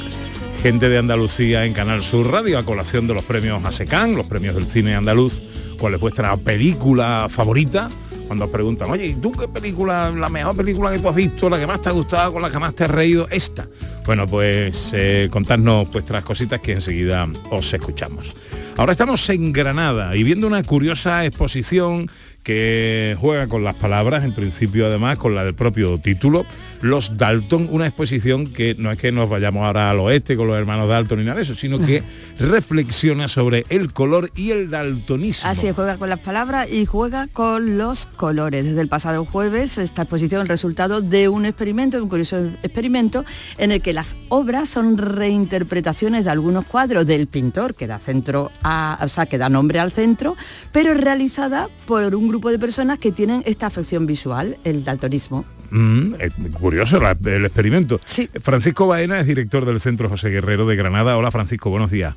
[0.62, 4.54] gente de Andalucía en Canal Sur Radio, a colación de los premios ASECAN, los premios
[4.54, 5.42] del cine andaluz,
[5.82, 7.88] cuál es vuestra película favorita.
[8.28, 11.50] Cuando os preguntan, oye, ¿y tú qué película, la mejor película que tú has visto,
[11.50, 13.26] la que más te ha gustado, con la que más te has reído?
[13.28, 13.66] Esta.
[14.06, 18.36] Bueno, pues eh, contadnos vuestras cositas que enseguida os escuchamos.
[18.76, 22.08] Ahora estamos en Granada y viendo una curiosa exposición
[22.44, 26.46] que juega con las palabras, en principio además con la del propio título,
[26.82, 30.58] Los Dalton, una exposición que no es que nos vayamos ahora al oeste con los
[30.58, 32.02] hermanos Dalton ni nada de eso, sino que
[32.38, 35.48] reflexiona sobre el color y el daltonismo.
[35.48, 38.64] Así es, juega con las palabras y juega con los colores.
[38.64, 43.24] Desde el pasado jueves, esta exposición resultado de un experimento, de un curioso experimento,
[43.58, 48.50] en el que las obras son reinterpretaciones de algunos cuadros del pintor, que da centro
[48.62, 50.36] a, o sea, que da nombre al centro,
[50.72, 55.44] pero realizada por un grupo de personas que tienen esta afección visual, el daltonismo.
[55.76, 57.98] Mm, es curioso la- el experimento.
[58.42, 61.16] Francisco Baena es director del Centro José Guerrero de Granada.
[61.16, 62.14] Hola Francisco, buenos días.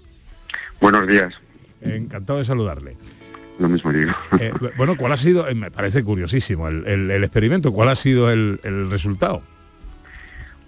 [0.82, 1.34] Buenos días.
[1.82, 2.98] Encantado de saludarle.
[3.58, 4.12] Lo mismo digo.
[4.42, 5.48] Eh, bueno, ¿cuál ha sido?
[5.48, 7.72] eh, me parece curiosísimo el, el- el experimento.
[7.72, 9.42] ¿Cuál ha sido el, el resultado?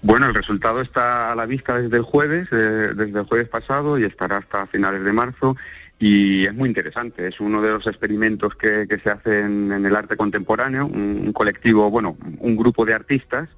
[0.02, 2.56] Bueno, el resultado está a la vista desde el jueves, eh,
[2.96, 5.58] desde el jueves pasado y estará hasta finales de marzo
[6.00, 7.28] y es muy interesante.
[7.28, 11.34] Es uno de los experimentos que, que se hacen en el arte contemporáneo, un, un
[11.34, 13.50] colectivo, bueno, un grupo de artistas,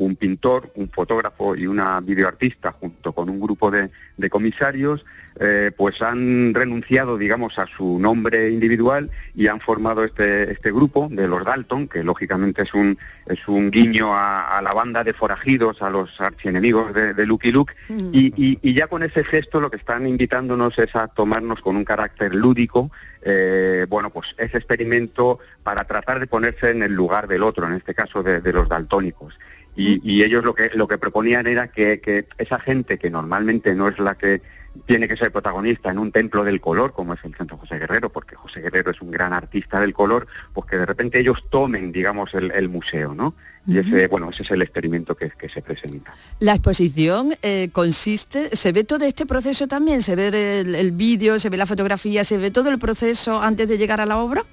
[0.00, 5.04] un pintor, un fotógrafo y una videoartista junto con un grupo de, de comisarios,
[5.38, 11.08] eh, pues han renunciado, digamos, a su nombre individual y han formado este, este grupo
[11.10, 15.12] de los Dalton, que lógicamente es un, es un guiño a, a la banda de
[15.12, 17.74] forajidos, a los archienemigos de, de Lucky Luke,
[18.12, 21.76] y, y- y ya con ese gesto lo que están invitándonos es a tomarnos con
[21.76, 22.90] un carácter lúdico,
[23.22, 27.74] eh, bueno, pues ese experimento para tratar de ponerse en el lugar del otro, en
[27.74, 29.38] este caso de, de los daltónicos.
[29.76, 33.74] Y, y ellos lo que, lo que proponían era que, que esa gente que normalmente
[33.74, 34.42] no es la que
[34.86, 38.10] tiene que ser protagonista en un templo del color, como es el Centro José Guerrero,
[38.10, 41.90] porque José Guerrero es un gran artista del color, pues que de repente ellos tomen,
[41.92, 43.34] digamos, el, el museo, ¿no?
[43.66, 46.14] Y ese, bueno, ese es el experimento que, que se presenta.
[46.38, 51.38] La exposición eh, consiste, se ve todo este proceso también, se ve el, el vídeo,
[51.38, 54.44] se ve la fotografía, se ve todo el proceso antes de llegar a la obra.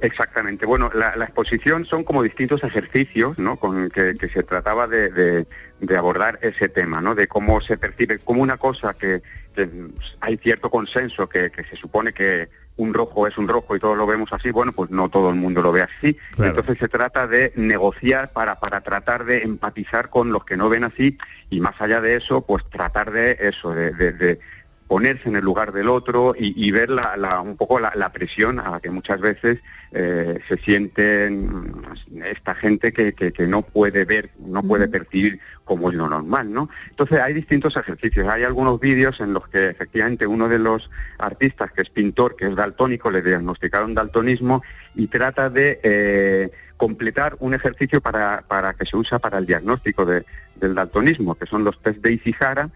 [0.00, 0.64] Exactamente.
[0.66, 3.56] Bueno, la, la exposición son como distintos ejercicios, ¿no?
[3.56, 5.46] Con que, que se trataba de, de-
[5.80, 7.14] de abordar ese tema, ¿no?
[7.14, 9.22] De cómo se percibe como una cosa que,
[9.54, 9.68] que
[10.20, 13.96] hay cierto consenso que, que se supone que un rojo es un rojo y todos
[13.96, 16.16] lo vemos así, bueno, pues no todo el mundo lo ve así.
[16.48, 20.84] Entonces se trata de negociar para, para tratar de empatizar con los que no ven
[20.84, 21.18] así
[21.50, 24.38] y más allá de eso, pues tratar de eso, de
[24.88, 28.10] ponerse en el lugar del otro y, y ver la, la- un poco la, la
[28.10, 29.58] presión a la que muchas veces
[29.92, 31.72] eh, se sienten
[32.24, 36.50] esta gente que, que- que no puede ver, no puede percibir como es lo normal,
[36.52, 36.70] ¿no?
[36.88, 41.70] Entonces hay distintos ejercicios, hay algunos vídeos en los que efectivamente uno de los artistas
[41.72, 44.62] que es pintor, que es daltónico, le diagnosticaron daltonismo
[44.94, 50.06] y trata de eh, completar un ejercicio para, para que se usa para el diagnóstico
[50.06, 50.24] de-
[50.56, 52.70] del daltonismo, que son los test de Ishihara,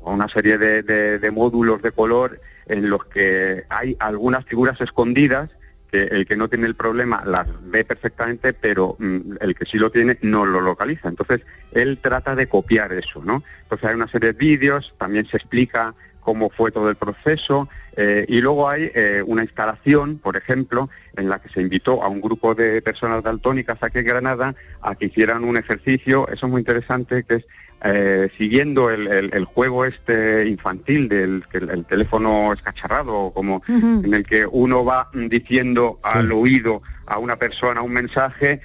[0.00, 4.80] o una serie de, de- de módulos de color en los que hay algunas figuras
[4.80, 5.50] escondidas
[5.90, 9.76] que el que no tiene el problema las ve perfectamente, pero mm, el que sí
[9.76, 11.08] lo tiene no lo localiza.
[11.08, 11.40] Entonces,
[11.72, 13.42] él trata de copiar eso, ¿no?
[13.62, 18.24] Entonces hay una serie de vídeos, también se explica cómo fue todo el proceso, eh,
[18.28, 22.20] y luego hay eh, una instalación, por ejemplo, en la que se invitó a un
[22.20, 26.60] grupo de personas daltónicas aquí en Granada a que hicieran un ejercicio, eso es muy
[26.60, 27.46] interesante, que es
[27.82, 33.62] eh, siguiendo el, el- el juego este infantil del que el, el teléfono escacharrado, como
[34.04, 38.60] en el que uno va diciendo al oído a una persona un mensaje,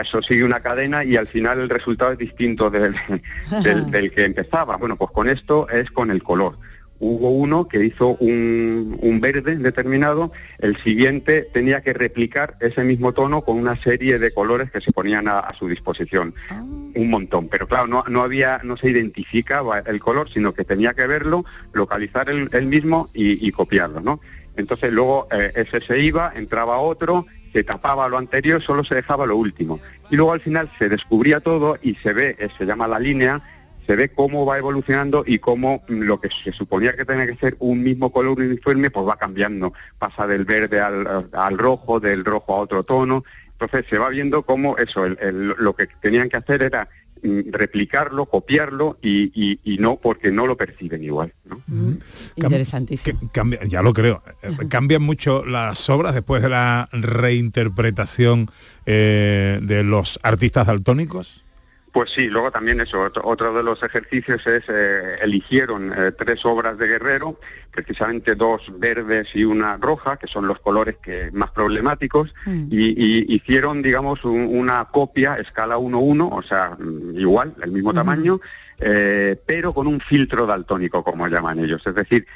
[0.00, 2.94] eso sigue una cadena y al final el resultado es distinto del,
[3.64, 4.76] del- del que empezaba.
[4.76, 6.56] Bueno, pues con esto es con el color.
[7.04, 13.12] Hubo uno que hizo un, un verde determinado, el siguiente tenía que replicar ese mismo
[13.12, 16.32] tono con una serie de colores que se ponían a, a su disposición.
[16.94, 20.94] Un montón, pero claro, no, no había, no se identificaba el color, sino que tenía
[20.94, 24.20] que verlo, localizar el, el mismo y, y copiarlo, ¿no?
[24.56, 29.26] Entonces luego eh, ese se iba, entraba otro, se tapaba lo anterior, solo se dejaba
[29.26, 29.80] lo último.
[30.10, 33.42] Y luego al final se descubría todo y se ve, eh, se llama la línea,
[33.86, 37.36] se ve cómo va evolucionando y cómo mm, lo que se suponía que tenía que
[37.36, 39.72] ser un mismo color uniforme, pues va cambiando.
[39.98, 43.24] Pasa del verde al, al rojo, del rojo a otro tono.
[43.52, 46.88] Entonces se va viendo cómo eso, el- el- lo que tenían que hacer era
[47.24, 51.32] mm, replicarlo, copiarlo y, y- y no porque no lo perciben igual.
[51.44, 51.62] ¿no?
[52.34, 53.20] Interesantísimo.
[53.32, 54.22] Cambia, ya lo creo.
[54.68, 58.50] Cambian mucho las obras después de la reinterpretación
[58.86, 61.44] eh, de los artistas daltónicos.
[61.92, 66.42] Pues sí, luego también eso, otro, otro de los ejercicios es, eh, eligieron eh, tres
[66.46, 67.38] obras de Guerrero,
[67.70, 72.34] precisamente dos verdes y una roja, que son los colores que más problemáticos,
[72.70, 77.92] y, y hicieron, digamos, un- una copia escala 1-1, o sea, mm, igual, el mismo
[77.92, 78.40] tamaño,
[78.78, 82.26] eh, pero con un filtro daltónico, como llaman ellos, es decir,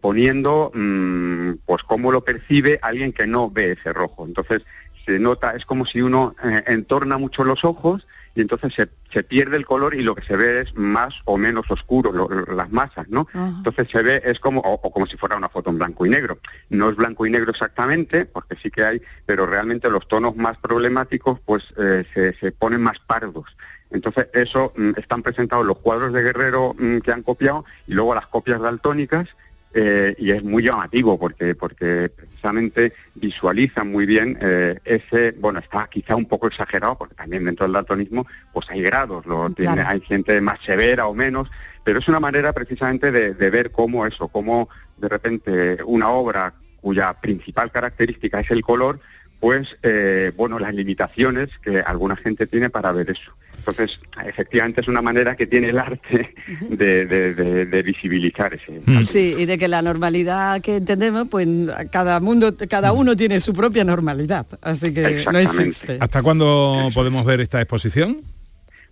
[0.00, 4.24] poniendo, mm, pues, cómo lo percibe alguien que no ve ese rojo.
[4.26, 4.62] Entonces,
[5.04, 6.34] se nota, es como si uno
[6.66, 10.36] entorna mucho los ojos y entonces se, se pierde el color y lo que se
[10.36, 13.28] ve es más o menos oscuro, lo- lo- las masas, ¿no?
[13.34, 16.08] Entonces se ve, es como, o, o como si fuera una foto en blanco y
[16.10, 16.38] negro.
[16.70, 20.58] No es blanco y negro exactamente, porque sí que hay, pero realmente los tonos más
[20.58, 23.46] problemáticos pues eh, se, se ponen más pardos.
[23.90, 28.14] Entonces eso mm, están presentados los cuadros de Guerrero mm, que han copiado y luego
[28.14, 29.28] las copias daltónicas
[29.74, 32.10] eh, y es muy llamativo porque porque
[32.44, 37.64] precisamente visualizan muy bien eh, ese bueno está quizá un poco exagerado porque también dentro
[37.64, 41.48] del daltonismo pues hay grados lo tiene- hay gente más severa o menos
[41.84, 46.52] pero es una manera precisamente de, de ver cómo eso cómo de repente una obra
[46.82, 49.00] cuya principal característica es el color
[49.40, 53.32] pues eh, bueno las limitaciones que alguna gente tiene para ver eso
[53.66, 56.34] entonces efectivamente es una manera que tiene el arte
[56.68, 61.46] de, de- de- de visibilizar ese Sí, y de que la normalidad que entendemos, pues
[61.90, 65.96] cada mundo, cada uno tiene su propia normalidad, así que no existe.
[66.00, 68.22] ¿Hasta cuándo podemos ver esta exposición?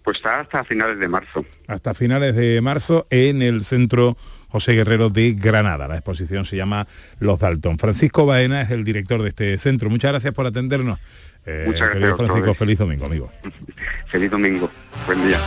[0.04, 1.46] Pues está hasta finales de marzo.
[1.68, 4.16] Hasta finales de marzo en el Centro
[4.48, 5.86] José Guerrero de Granada.
[5.86, 6.88] La exposición se llama
[7.20, 7.78] Los Dalton.
[7.78, 9.88] Francisco Baena es el director de este centro.
[9.90, 10.98] Muchas gracias por atendernos.
[11.44, 13.30] Eh, Muchas querido gracias a Francisco, feliz domingo, amigo.
[14.06, 14.70] Feliz domingo.
[15.06, 15.38] Buen día.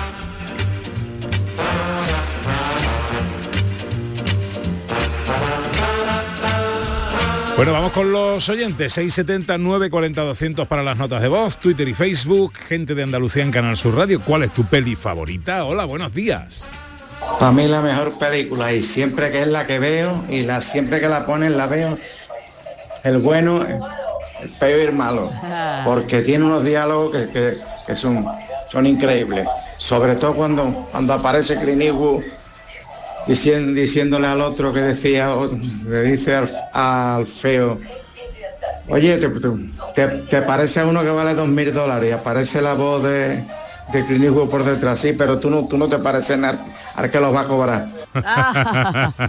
[7.56, 8.92] Bueno, vamos con los oyentes.
[8.92, 12.58] 670 940 200 para las notas de voz, Twitter y Facebook.
[12.58, 14.20] Gente de Andalucía en Canal Sur Radio.
[14.20, 15.64] ¿Cuál es tu peli favorita?
[15.64, 16.66] Hola, buenos días.
[17.40, 21.00] Para mí la mejor película y siempre que es la que veo y la siempre
[21.00, 21.98] que la ponen la veo
[23.04, 23.66] el bueno,
[24.42, 25.32] el feo y el malo,
[25.86, 27.54] porque tiene unos diálogos que, que-
[27.88, 28.26] que son,
[28.72, 32.24] son increíbles, sobre todo cuando, cuando aparece Clint Eastwood
[33.28, 35.34] diciendo, diciéndole al otro que decía,
[35.88, 37.80] le dice al, al feo,
[38.90, 39.30] oye, te,
[39.94, 43.46] te- te parece a uno que vale dos mil dólares y aparece la voz de,
[43.94, 46.60] de Clint Eastwood por detrás, sí, pero tú no, tú no te pareces al,
[46.96, 47.86] al que los va a cobrar.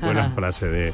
[0.00, 0.92] Buena frase de,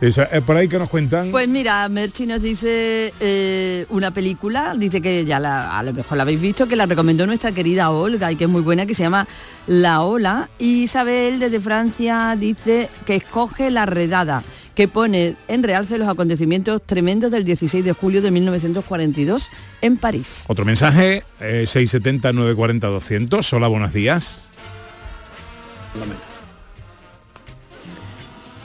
[0.00, 1.30] Esa- eh, por ahí que nos cuentan.
[1.30, 6.16] Pues mira, Merchi nos dice eh, una película, dice que ya la- a lo mejor
[6.16, 8.94] la habéis visto, que la recomendó nuestra querida Olga y que es muy buena, que
[8.94, 9.26] se llama
[9.66, 10.48] La Ola.
[10.58, 14.42] Y Isabel desde Francia dice que escoge La Redada,
[14.74, 19.50] que pone en realce los acontecimientos tremendos del 16 de julio de 1942
[19.82, 20.44] en París.
[20.48, 23.52] Otro mensaje, eh, 670 940 200.
[23.52, 24.48] Hola, buenos días.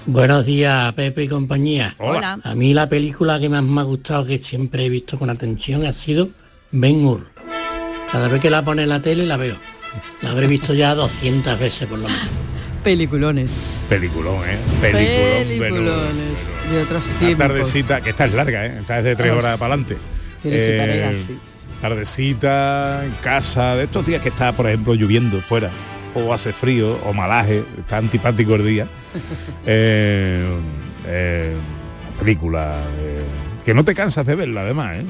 [0.07, 1.95] Buenos días, Pepe y compañía.
[1.97, 2.39] Hola.
[2.43, 5.83] A mí la película que más me ha gustado, que siempre he visto con atención,
[5.83, 6.29] ha sido
[6.71, 7.25] Ben Hur.
[8.11, 9.55] Cada vez que la pone en la tele la veo.
[10.21, 12.21] La habré visto ya 200 veces por lo menos.
[12.83, 13.83] Peliculones.
[13.89, 14.59] Peliculón, ¿eh?
[14.79, 15.59] Peliculón.
[15.59, 17.47] Peliculones de otros tiempos.
[17.47, 18.77] tardecita, que esta es larga, ¿eh?
[18.81, 19.39] Esta es de tres Uf.
[19.39, 19.97] horas para adelante.
[20.39, 21.39] Tiene su tarea, sí.
[21.81, 25.71] Tardecita, en casa, de estos días que está, por ejemplo, lloviendo fuera,
[26.15, 28.87] o hace frío, o malaje, está antipático el día.
[29.67, 30.45] Eh,
[31.07, 31.55] eh,
[32.19, 33.23] película eh,
[33.63, 35.05] que no te cansas de verla, además, ¿eh?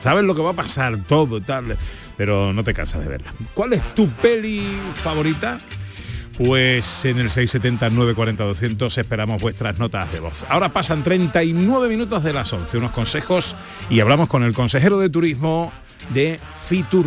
[0.00, 1.76] Sabes lo que va a pasar, todo, tal,
[2.16, 3.32] pero no te cansas de verla.
[3.54, 5.58] ¿Cuál es tu peli favorita?
[6.36, 10.44] Pues en el 670 940 200 esperamos vuestras notas de voz.
[10.48, 13.54] Ahora pasan 39 minutos de las 11, unos consejos
[13.88, 15.72] y hablamos con el consejero de turismo
[16.12, 17.06] de Fitur.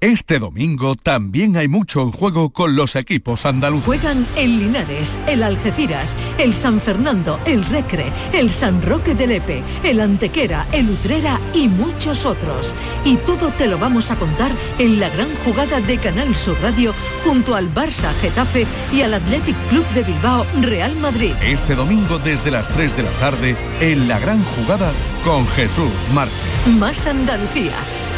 [0.00, 3.84] Este domingo también hay mucho en juego con los equipos andaluces.
[3.84, 9.60] Juegan el Linares, el Algeciras, el San Fernando, el Recre, el San Roque de Lepe,
[9.82, 12.76] el Antequera, el Utrera y muchos otros.
[13.04, 16.94] Y todo te lo vamos a contar en la gran jugada de Canal Sur Radio
[17.24, 21.32] junto al Barça Getafe y al Athletic Club de Bilbao Real Madrid.
[21.42, 24.92] Este domingo desde las 3 de la tarde en la gran jugada
[25.24, 26.38] con Jesús Márquez.
[26.78, 27.72] Más Andalucía,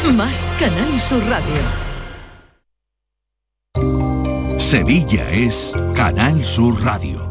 [0.09, 1.61] más Canal Sur Radio.
[4.59, 7.30] Sevilla es Canal Sur Radio.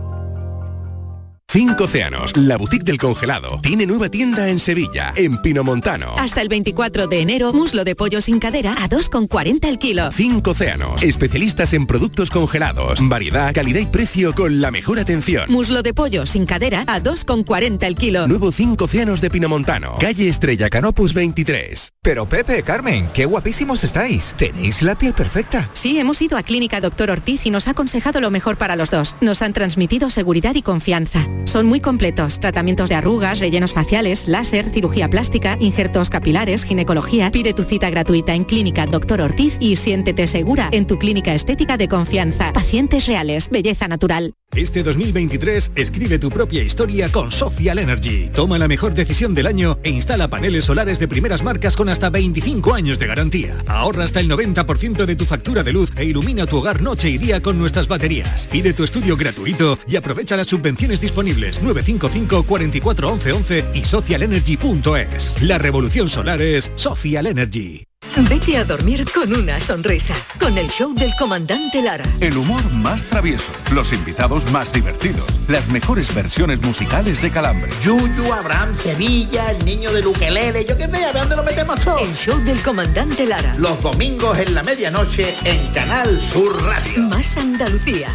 [1.53, 6.15] Cinco Océanos, la boutique del congelado, tiene nueva tienda en Sevilla, en Pinomontano.
[6.17, 10.13] Hasta el 24 de enero, muslo de pollo sin cadera a 2,40 el kilo.
[10.13, 15.47] Cinco Océanos, especialistas en productos congelados, variedad, calidad y precio con la mejor atención.
[15.51, 18.29] Muslo de pollo sin cadera a 2,40 el kilo.
[18.29, 21.95] Nuevo Cinco Océanos de Pinomontano, calle Estrella Canopus 23.
[22.01, 24.37] Pero Pepe, Carmen, qué guapísimos estáis.
[24.39, 25.69] Tenéis la piel perfecta.
[25.73, 28.93] Sí, hemos ido a Clínica Doctor Ortiz y nos ha aconsejado lo mejor para los
[28.93, 29.17] dos.
[29.21, 31.27] Nos han transmitido seguridad y confianza.
[31.45, 32.41] Son muy completos.
[32.41, 37.31] Tratamientos de arrugas, rellenos faciales, láser, cirugía plástica, injertos capilares, ginecología.
[37.31, 41.77] Pide tu cita gratuita en Clínica Doctor Ortiz y siéntete segura en tu clínica estética
[41.77, 42.53] de confianza.
[42.53, 44.35] Pacientes reales, belleza natural.
[44.55, 48.31] Este 2023 escribe tu propia historia con Social Energy.
[48.35, 52.11] Toma la mejor decisión del año e instala paneles solares de primeras marcas con hasta
[52.11, 53.57] 25 años de garantía.
[53.69, 57.19] Ahorra hasta el 90% de tu factura de luz e ilumina tu hogar noche y
[57.19, 58.49] día con nuestras baterías.
[58.49, 65.43] Pide tu estudio gratuito y aprovecha las subvenciones disponibles 955 44 11 11 y socialenergy.es.
[65.43, 67.85] La revolución solar es Social Energy.
[68.29, 72.05] Vete a dormir con una sonrisa, con el show del comandante Lara.
[72.21, 77.71] El humor más travieso, los invitados más divertidos, las mejores versiones musicales de Calambre.
[77.83, 81.81] Yuyu, Abraham, Sevilla, el niño del ukelele, yo qué sé, a ver dónde lo metemos
[81.81, 81.99] todo.
[81.99, 83.55] El show del comandante Lara.
[83.59, 87.03] Los domingos en la medianoche en Canal Sur Radio.
[87.03, 88.09] Más Andalucía,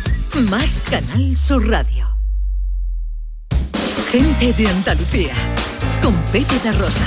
[0.50, 2.15] más Canal Sur Radio.
[4.16, 5.34] Gente de Andalucía,
[6.02, 7.06] con Pepe da Rosa.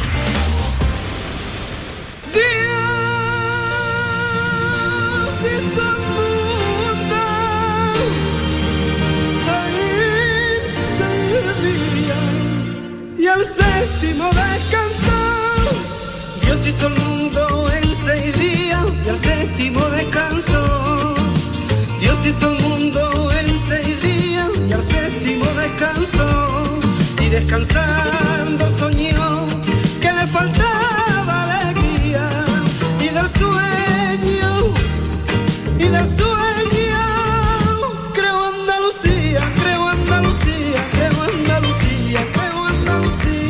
[13.18, 15.20] Y al séptimo descansó.
[16.42, 21.07] Dios hizo el mundo en seis días y al séptimo descansó.
[27.38, 28.17] Y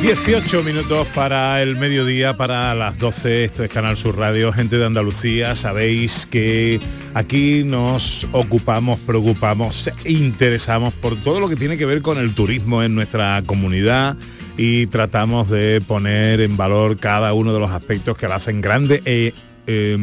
[0.08, 4.86] 18 minutos para el mediodía, para las 12, esto es Canal Sur Radio, gente de
[4.86, 6.80] Andalucía, sabéis que
[7.12, 12.82] aquí nos ocupamos, preocupamos, interesamos por todo lo que tiene que ver con el turismo
[12.82, 14.16] en nuestra comunidad
[14.56, 19.02] y tratamos de poner en valor cada uno de los aspectos que la hacen grande
[19.04, 19.34] e
[19.66, 19.98] eh,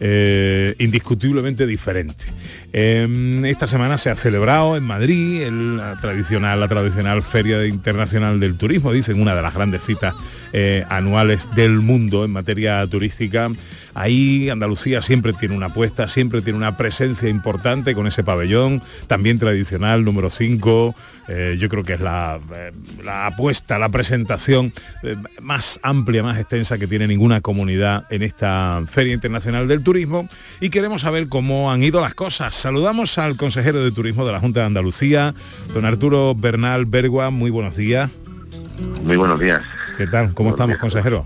[0.00, 2.24] eh, indiscutiblemente diferente.
[2.72, 8.56] Eh, esta semana se ha celebrado en Madrid la tradicional, la tradicional Feria Internacional del
[8.56, 10.14] Turismo, dicen una de las grandes citas
[10.52, 13.50] eh, anuales del mundo en materia turística.
[13.94, 19.38] Ahí Andalucía siempre tiene una apuesta, siempre tiene una presencia importante con ese pabellón, también
[19.38, 20.94] tradicional, número 5.
[21.28, 22.72] eh, yo creo que es la, eh,
[23.04, 24.72] la apuesta, la presentación
[25.04, 30.28] eh, más amplia, más extensa que tiene ninguna comunidad en esta Feria Internacional del Turismo.
[30.60, 32.54] Y queremos saber cómo han ido las cosas.
[32.54, 35.34] Saludamos al consejero de Turismo de la Junta de Andalucía,
[35.72, 37.30] don Arturo Bernal Bergua.
[37.30, 38.10] Muy buenos días.
[39.02, 39.60] Muy buenos días.
[39.96, 40.34] ¿Qué tal?
[40.34, 41.24] ¿Cómo estamos, consejero?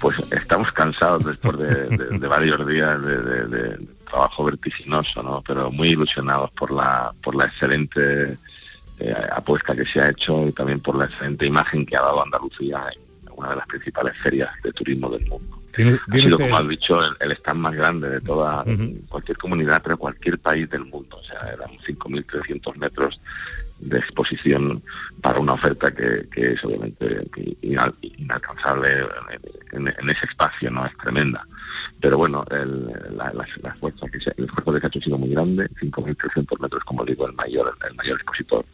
[0.00, 3.78] Pues estamos cansados después de, de- de varios días de,
[4.10, 5.42] trabajo vertiginoso, ¿no?
[5.46, 8.36] Pero muy ilusionados por la por la excelente
[8.98, 12.22] eh, apuesta que se ha hecho y también por la excelente imagen que ha dado
[12.24, 15.58] Andalucía en una de las principales ferias de turismo del mundo.
[15.72, 18.64] Tiene- Ha sido, como has dicho, el, el stand más grande de toda
[19.08, 21.18] cualquier comunidad, pero cualquier país del mundo.
[21.18, 23.20] O sea, eran 5.300 metros
[23.78, 24.82] de exposición
[25.22, 27.30] para una oferta que, que es obviamente
[27.62, 28.88] ina- inalcanzable
[29.72, 30.84] en, ese espacio, ¿no?
[30.86, 31.46] Es tremenda.
[32.00, 35.02] Pero bueno, el, la, las fuerzas que se- el esfuerzo que se ha hecho ha
[35.02, 38.64] sido muy grande, 5.300 metros, como digo, el mayor, el mayor expositor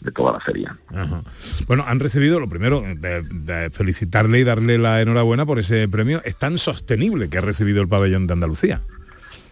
[0.00, 0.76] de toda la feria.
[0.94, 1.22] Ajá.
[1.66, 6.22] Bueno, han recibido, lo primero, de, de felicitarle y darle la enhorabuena por ese premio.
[6.24, 8.80] Es tan sostenible que ha recibido el pabellón de Andalucía.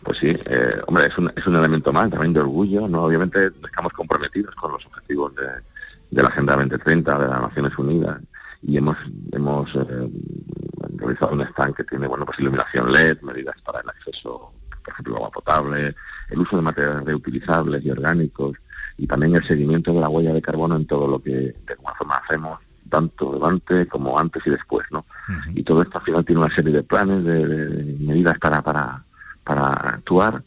[0.04, 3.02] Pues sí, eh, hombre, es un, es un elemento más también de orgullo, ¿no?
[3.02, 5.46] Obviamente estamos comprometidos con los objetivos de,
[6.12, 8.20] de la Agenda 2030 de las Naciones Unidas
[8.66, 8.96] y hemos
[9.32, 10.10] hemos eh,
[10.96, 14.52] realizado un stand que tiene, bueno, pues iluminación LED, medidas para el acceso,
[14.84, 15.94] por ejemplo, agua potable,
[16.30, 18.56] el uso de materiales reutilizables y orgánicos
[18.98, 21.94] y también el seguimiento de la huella de carbono en todo lo que de alguna
[21.94, 22.58] forma hacemos
[22.88, 25.04] tanto durante como antes y después, ¿no?
[25.54, 29.04] Y todo esto al final tiene una serie de planes, de, de medidas para, para,
[29.44, 30.42] para actuar.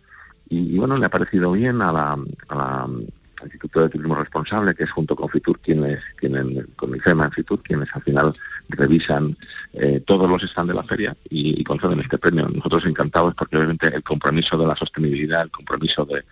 [0.48, 2.14] Y, y bueno, le ha parecido bien a la,
[2.48, 3.14] a la- al
[3.46, 7.90] Instituto de Turismo Responsable, que es junto con Fitur quienes, quienes con IFEMA Fitur, quienes
[7.94, 8.36] al final
[8.70, 9.38] revisan
[9.74, 12.48] eh, todos los stands de la feria y, conceden este premio.
[12.50, 16.24] Nosotros encantados porque obviamente el compromiso de la sostenibilidad, el compromiso de,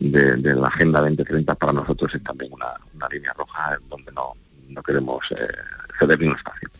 [0.00, 4.34] la Agenda 2030 para nosotros es también una, línea roja en donde no,
[4.68, 5.46] no queremos eh,
[5.98, 6.70] ceder ni un espacio.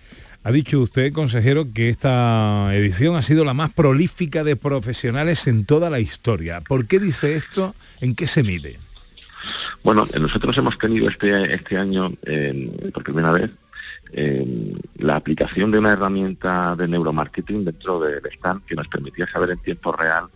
[0.43, 5.67] Ha dicho usted, consejero, que esta edición ha sido la más prolífica de profesionales en
[5.67, 6.63] toda la historia.
[6.63, 7.75] ¿Por qué dice esto?
[8.01, 8.79] ¿En qué se mide?
[9.83, 13.51] Bueno, nosotros hemos tenido este, este año, eh, por primera vez,
[14.13, 19.51] eh, la aplicación de una herramienta de neuromarketing dentro del stand que nos permitía saber
[19.51, 20.27] en tiempo real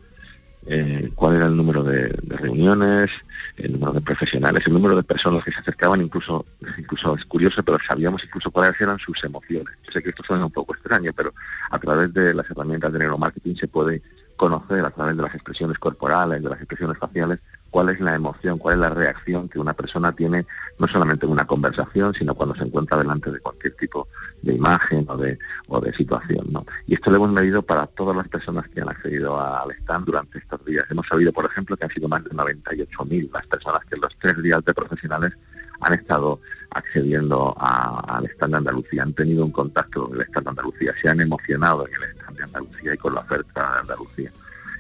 [0.67, 3.11] eh, cuál era el número de, de reuniones,
[3.57, 6.47] el número de profesionales, el número de personas que se acercaban, incluso,
[6.79, 9.75] incluso es curioso, pero sabíamos incluso cuáles eran sus emociones.
[9.85, 11.35] Yo sé que esto suena un poco extraño, pero
[11.71, 14.03] a través de las herramientas de neuromarketing se puede
[14.37, 17.41] conocer a través de las expresiones corporales, de las expresiones faciales,
[17.75, 20.47] cuál es la emoción, cuál es la reacción que una persona tiene,
[20.79, 24.07] no solamente en una conversación, sino cuando se encuentra delante de cualquier tipo
[24.43, 26.47] de imagen o de, o de situación.
[26.53, 26.65] ¿no?
[26.87, 30.39] Y esto lo hemos medido para todas las personas que han accedido al stand durante
[30.39, 30.87] estos días.
[30.89, 34.17] Hemos sabido, por ejemplo, que han sido más de 98.000 las personas que en los
[34.21, 35.33] tres días de profesionales
[35.81, 36.39] han estado
[36.71, 41.09] accediendo al stand de Andalucía, han tenido un contacto con el stand de Andalucía, se
[41.09, 44.31] han emocionado en el stand de Andalucía y con la oferta de Andalucía.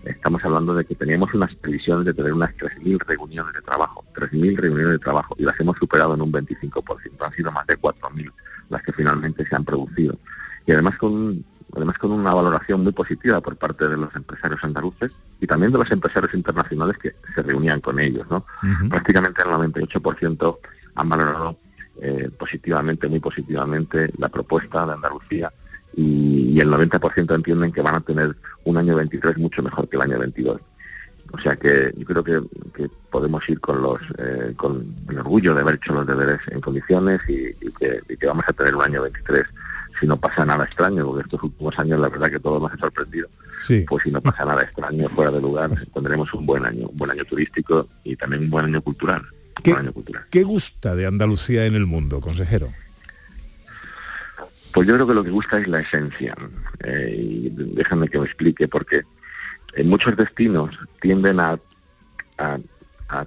[0.04, 4.56] Estamos hablando de que teníamos unas previsiones de tener unas 3.000 reuniones de trabajo, 3.000
[4.56, 7.24] reuniones de trabajo, y las hemos superado en un 25%.
[7.24, 8.30] Han sido más de 4.000
[8.68, 10.16] las que finalmente se han producido.
[10.66, 11.44] Y además con,
[11.74, 15.78] además con una valoración muy positiva por parte de los empresarios andaluces y también de
[15.78, 18.26] los empresarios internacionales que se reunían con ellos.
[18.30, 18.44] ¿no?
[18.88, 20.58] Prácticamente el 98%
[20.96, 21.58] han valorado
[22.00, 25.52] eh, positivamente, muy positivamente, la propuesta de Andalucía
[25.96, 28.34] y, y el 90% entienden que van a tener
[28.64, 30.60] un año 23 mucho mejor que el año 22.
[31.32, 32.40] O sea que yo creo que,
[32.74, 36.60] que podemos ir con los eh, con el orgullo de haber hecho los deberes en
[36.60, 39.44] condiciones y, y que, y que vamos a tener un año 23
[39.98, 42.76] si no pasa nada extraño, porque estos últimos años la verdad que todos nos ha
[42.76, 43.28] sorprendido.
[43.66, 43.84] Sí.
[43.88, 47.10] Pues si no pasa nada extraño fuera de lugar, tendremos un buen año, un buen
[47.10, 49.22] año turístico y también un buen año cultural.
[49.64, 50.24] Un buen año cultural.
[50.30, 52.72] ¿Qué gusta de Andalucía en el mundo, consejero?
[54.74, 56.34] Pues yo creo que lo que gusta es la esencia.
[56.82, 59.02] Eh, y déjame que me explique, porque
[59.74, 61.58] en muchos destinos tienden a,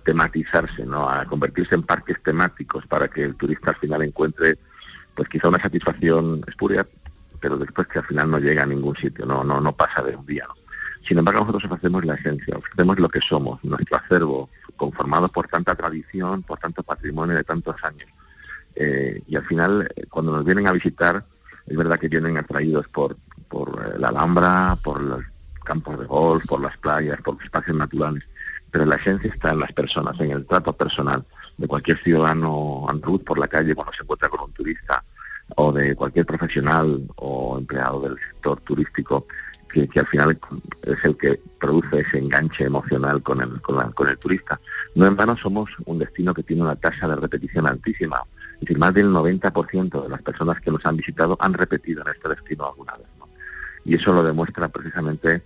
[0.04, 1.10] tematizarse, ¿no?
[1.10, 4.58] a convertirse en parques temáticos para que el turista al final encuentre
[5.16, 6.86] pues quizá una satisfacción espuria,
[7.40, 10.16] pero después que al final no llega a ningún sitio, no, no, no pasa de
[10.16, 10.46] un día.
[11.08, 15.74] Sin embargo, nosotros ofrecemos la esencia, ofrecemos lo que somos, nuestro acervo, conformado por tanta
[15.74, 18.10] tradición, por tanto patrimonio de tantos años.
[18.76, 21.24] Eh, y al final, eh, cuando nos vienen a visitar,
[21.68, 23.18] es verdad que vienen atraídos por,
[23.50, 25.24] por eh, la Alhambra, por los
[25.64, 28.24] campos de golf, por las playas, por los espacios naturales,
[28.72, 31.26] pero la esencia está en las personas, en el trato personal
[31.58, 35.04] de cualquier ciudadano andaluz por la calle cuando se encuentra con un turista
[35.56, 39.26] o de cualquier profesional o empleado del sector turístico
[39.72, 40.38] que, que al final
[40.84, 44.60] es el que produce ese enganche emocional con el, con, la- con el turista.
[44.96, 48.22] No en vano somos un destino que tiene una tasa de repetición altísima.
[48.58, 52.14] Es decir, más del 90% de las personas que nos han visitado han repetido en
[52.14, 53.08] este destino alguna vez.
[53.20, 53.30] ¿no?
[53.86, 55.44] Y eso lo demuestra precisamente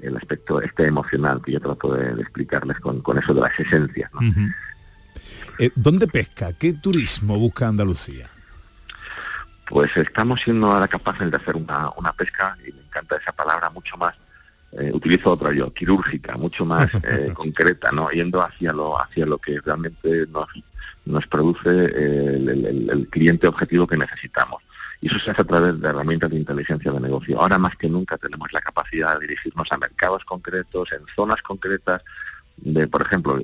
[0.00, 3.58] el aspecto este emocional que yo trato de, de explicarles con, con eso de las
[3.58, 4.10] esencias.
[4.14, 4.20] ¿no?
[5.58, 6.52] Eh, ¿Dónde pesca?
[6.52, 8.28] ¿Qué turismo busca Andalucía?
[9.68, 13.68] Pues estamos siendo ahora capaces de hacer una, una pesca, y me encanta esa palabra,
[13.70, 14.14] mucho más,
[14.72, 18.08] eh, utilizo otra yo, quirúrgica, mucho más eh, concreta, ¿no?
[18.10, 20.48] Yendo hacia lo, hacia lo que realmente nos,
[21.08, 24.62] nos produce eh, el, cliente objetivo que necesitamos.
[25.00, 27.40] Y eso se hace a través de herramientas de inteligencia de negocio.
[27.40, 32.02] Ahora más que nunca tenemos la capacidad de dirigirnos a mercados concretos, en zonas concretas,
[32.56, 33.40] de, por ejemplo,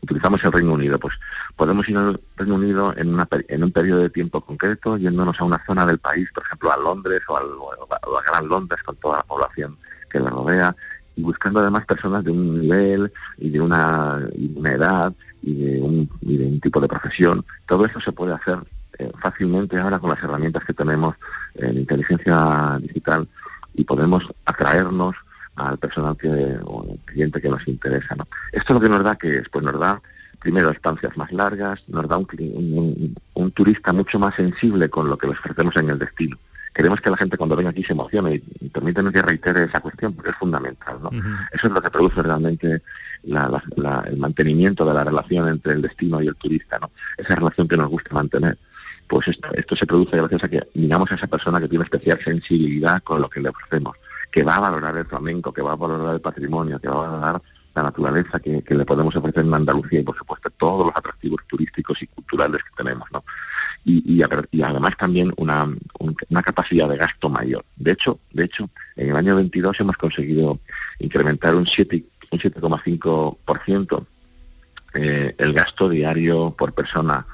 [0.00, 1.14] utilizamos el Reino Unido, pues
[1.56, 5.44] podemos ir al Reino Unido en, una en un periodo de tiempo concreto, yéndonos a
[5.44, 8.48] una zona del país, por ejemplo, a Londres o, al- o a, o a Gran
[8.48, 9.76] Londres con toda la población
[10.08, 10.74] que la rodea,
[11.16, 14.20] y buscando además personas de un nivel y de una,
[14.54, 15.12] una edad
[15.42, 17.44] y de, un, y de un tipo de profesión.
[17.66, 18.58] Todo eso se puede hacer
[18.98, 21.14] eh, fácilmente ahora con las herramientas que tenemos
[21.54, 23.26] en inteligencia digital
[23.74, 25.16] y podemos atraernos
[25.56, 26.28] al personal que,
[26.64, 28.14] o al cliente que nos interesa.
[28.14, 28.26] ¿no?
[28.52, 30.00] Esto lo que nos da que es, pues nos da
[30.38, 35.16] primero estancias más largas, nos da un, un- un- turista mucho más sensible con lo
[35.16, 36.36] que le ofrecemos en el destino.
[36.76, 40.12] Queremos que la gente cuando venga aquí se emocione y, permítanme que reitere esa cuestión
[40.12, 40.98] porque es fundamental.
[41.02, 41.08] ¿no?
[41.50, 42.82] Eso es lo que produce realmente
[43.22, 46.90] la- la- la- el mantenimiento de la relación entre el destino y el turista, ¿no?
[47.16, 48.58] esa relación que nos gusta mantener.
[49.08, 52.18] Pues esto, esto se produce gracias a que miramos a esa persona que tiene especial
[52.22, 53.96] sensibilidad con lo que le ofrecemos,
[54.30, 57.10] que va a valorar el flamenco, que va a valorar el patrimonio, que va a
[57.10, 57.42] valorar
[57.74, 61.40] la naturaleza que, que le podemos ofrecer en Andalucía y por supuesto todos los atractivos
[61.46, 63.06] turísticos y culturales que tenemos.
[63.12, 63.22] ¿no?
[63.88, 64.20] Y,
[64.62, 67.64] además también una, un- una capacidad de gasto mayor.
[67.76, 70.58] De hecho, de hecho, en el año 22 hemos conseguido
[70.98, 74.06] incrementar un 7 un 7,5%
[74.94, 77.24] eh, el gasto diario por persona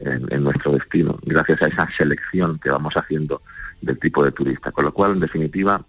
[0.00, 3.42] en nuestro destino, gracias a esa selección que vamos haciendo
[3.82, 4.72] del tipo de turista.
[4.72, 5.84] Con lo cual, en definitiva,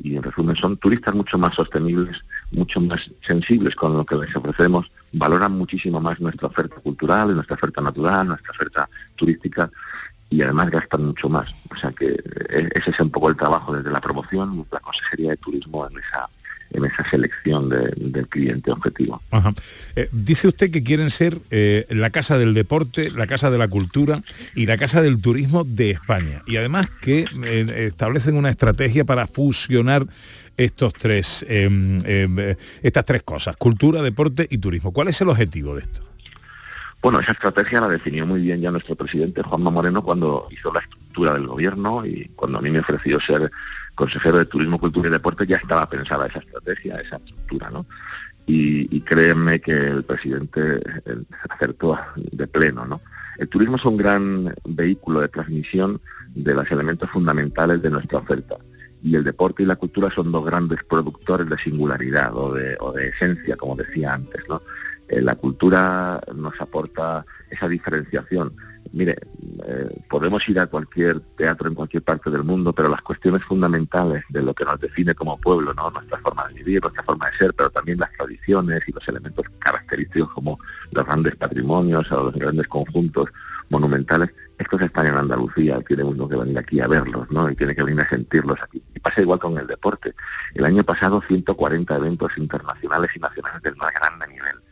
[0.00, 2.16] y en resumen, son turistas mucho más sostenibles,
[2.52, 7.54] mucho más sensibles con lo que les ofrecemos, valoran muchísimo más nuestra oferta cultural, nuestra
[7.56, 9.70] oferta natural, nuestra oferta turística
[10.28, 11.48] y además gastan mucho más.
[11.70, 15.30] O sea que eh, ese es un poco el trabajo desde la promoción, la Consejería
[15.30, 16.28] de Turismo en esa
[16.72, 19.22] en esa selección de- del cliente objetivo.
[19.94, 23.68] Eh, dice usted que quieren ser eh, la casa del deporte, la casa de la
[23.68, 24.24] cultura
[24.56, 26.42] y la casa del turismo de España.
[26.44, 27.24] Y además que
[27.86, 30.06] establecen una estrategia para fusionar
[30.56, 31.68] estos tres, eh,
[32.04, 34.92] eh, estas tres cosas, cultura, deporte y turismo.
[34.92, 36.02] ¿Cuál es el objetivo de esto?
[37.02, 40.80] Bueno, esa estrategia la definió muy bien ya nuestro presidente Juanma Moreno cuando hizo la
[40.80, 43.50] estructura del gobierno y cuando a mí me ofreció ser
[43.94, 47.86] consejero de Turismo, Cultura y Deporte ya estaba pensada esa estrategia, esa estructura, ¿no?
[48.46, 50.60] Y, y créanme que el presidente
[51.04, 51.16] eh,
[51.48, 53.00] acertó de pleno, ¿no?
[53.38, 56.00] El turismo es un gran vehículo de transmisión
[56.34, 58.56] de los elementos fundamentales de nuestra oferta
[59.06, 62.90] y el deporte y la cultura son dos grandes productores de singularidad o de, o
[62.90, 64.62] de esencia, como decía antes, ¿no?
[65.08, 68.52] Eh, la cultura nos aporta esa diferenciación.
[68.92, 69.16] Mire,
[69.66, 74.24] eh, podemos ir a cualquier teatro en cualquier parte del mundo, pero las cuestiones fundamentales
[74.28, 77.54] de lo que nos define como pueblo, nuestra forma de vivir, nuestra forma de ser,
[77.54, 80.58] pero también las tradiciones y los elementos característicos como
[80.90, 83.30] los grandes patrimonios o los grandes conjuntos
[83.68, 87.50] monumentales, estos están en Andalucía, tiene uno que venir aquí a verlos, ¿no?
[87.50, 88.82] Y tiene que venir a sentirlos aquí.
[88.94, 90.14] Y pasa igual con el deporte.
[90.54, 94.65] El año pasado 140 eventos internacionales y nacionales del más grande nivel.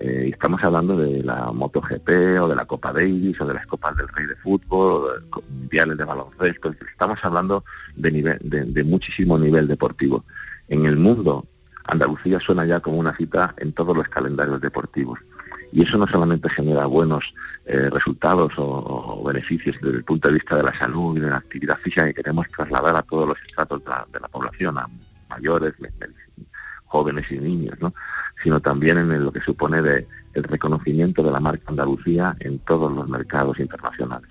[0.00, 2.08] Eh, estamos hablando de la MotoGP
[2.40, 5.42] o de la Copa Davis o de las Copas del Rey de Fútbol, o de
[5.50, 6.72] mundiales de baloncesto.
[6.88, 7.64] Estamos hablando
[7.96, 10.24] de, nivel, de, muchísimo nivel deportivo.
[10.68, 11.48] En el mundo,
[11.82, 15.18] Andalucía suena ya como una cita en todos los calendarios deportivos.
[15.72, 17.34] Y eso no solamente genera buenos
[17.66, 21.38] eh, resultados o, beneficios desde el punto de vista de la salud y de la
[21.38, 24.86] actividad física que queremos trasladar a todos los estratos de la, de la población, a
[25.28, 25.74] mayores,
[26.88, 27.92] jóvenes y niños, ¿no?
[28.42, 32.92] Sino también en lo que supone de el reconocimiento de la marca Andalucía en todos
[32.92, 34.28] los mercados internacionales.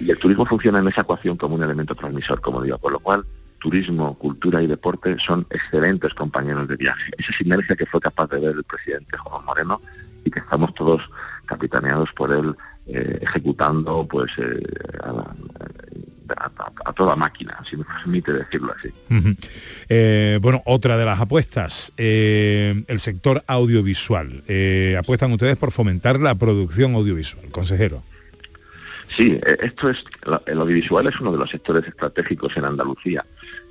[0.00, 2.98] Y el turismo funciona en esa ecuación como un elemento transmisor, como digo, con lo
[3.00, 3.24] cual
[3.58, 7.12] turismo, cultura y deporte son excelentes compañeros de viaje.
[7.16, 9.80] Esa sinergia que fue capaz de ver el presidente Juan Moreno
[10.24, 11.08] y que estamos todos
[11.46, 12.54] capitaneados por él
[12.86, 14.62] eh, ejecutando pues eh,
[15.02, 15.36] a, la-
[16.36, 18.88] a- toda máquina, si me permite decirlo así.
[19.88, 24.42] Eh, bueno, otra de las apuestas, eh, el sector audiovisual.
[24.48, 28.02] Eh, apuestan ustedes por fomentar la producción audiovisual, consejero.
[29.08, 30.04] Sí, esto es,
[30.46, 33.24] el audiovisual es uno de los sectores estratégicos en Andalucía.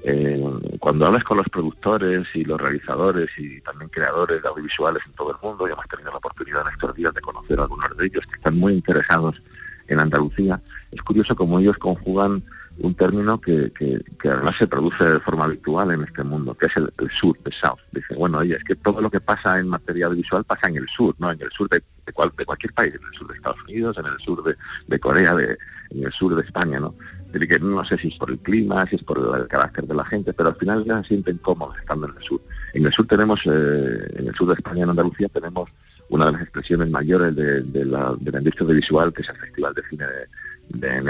[0.03, 0.41] Eh,
[0.79, 5.31] cuando hablas con los productores y los realizadores y también creadores de audiovisuales en todo
[5.31, 8.05] el mundo, y hemos tenido la oportunidad en estos días de conocer a algunos de
[8.05, 9.41] ellos que están muy interesados
[9.89, 10.61] en Andalucía,
[10.91, 12.43] es curioso cómo ellos conjugan
[12.79, 16.77] un término que, que- además se produce de forma habitual en este mundo, que es
[16.77, 17.79] el, el sur, el south.
[17.91, 20.87] Dice, bueno, oye, es que todo lo que pasa en materia audiovisual pasa en el
[20.87, 21.29] sur, ¿no?
[21.31, 21.81] En el sur de,
[22.13, 24.41] cual- de cualquier país, en el sur de Estados Unidos, en el sur
[24.87, 25.57] de, Corea, de,
[25.89, 26.95] en el sur de España, ¿no?
[27.33, 29.93] Decir, que no sé si es por el clima, si es por el, carácter de
[29.93, 32.41] la gente, pero al final ya se sienten cómodos estando en el sur.
[32.73, 35.69] En el sur tenemos, eh, en el sur de España, en Andalucía, tenemos
[36.09, 39.37] una de las expresiones mayores de, de la, de la industria audiovisual, que es el
[39.37, 40.05] Festival de Cine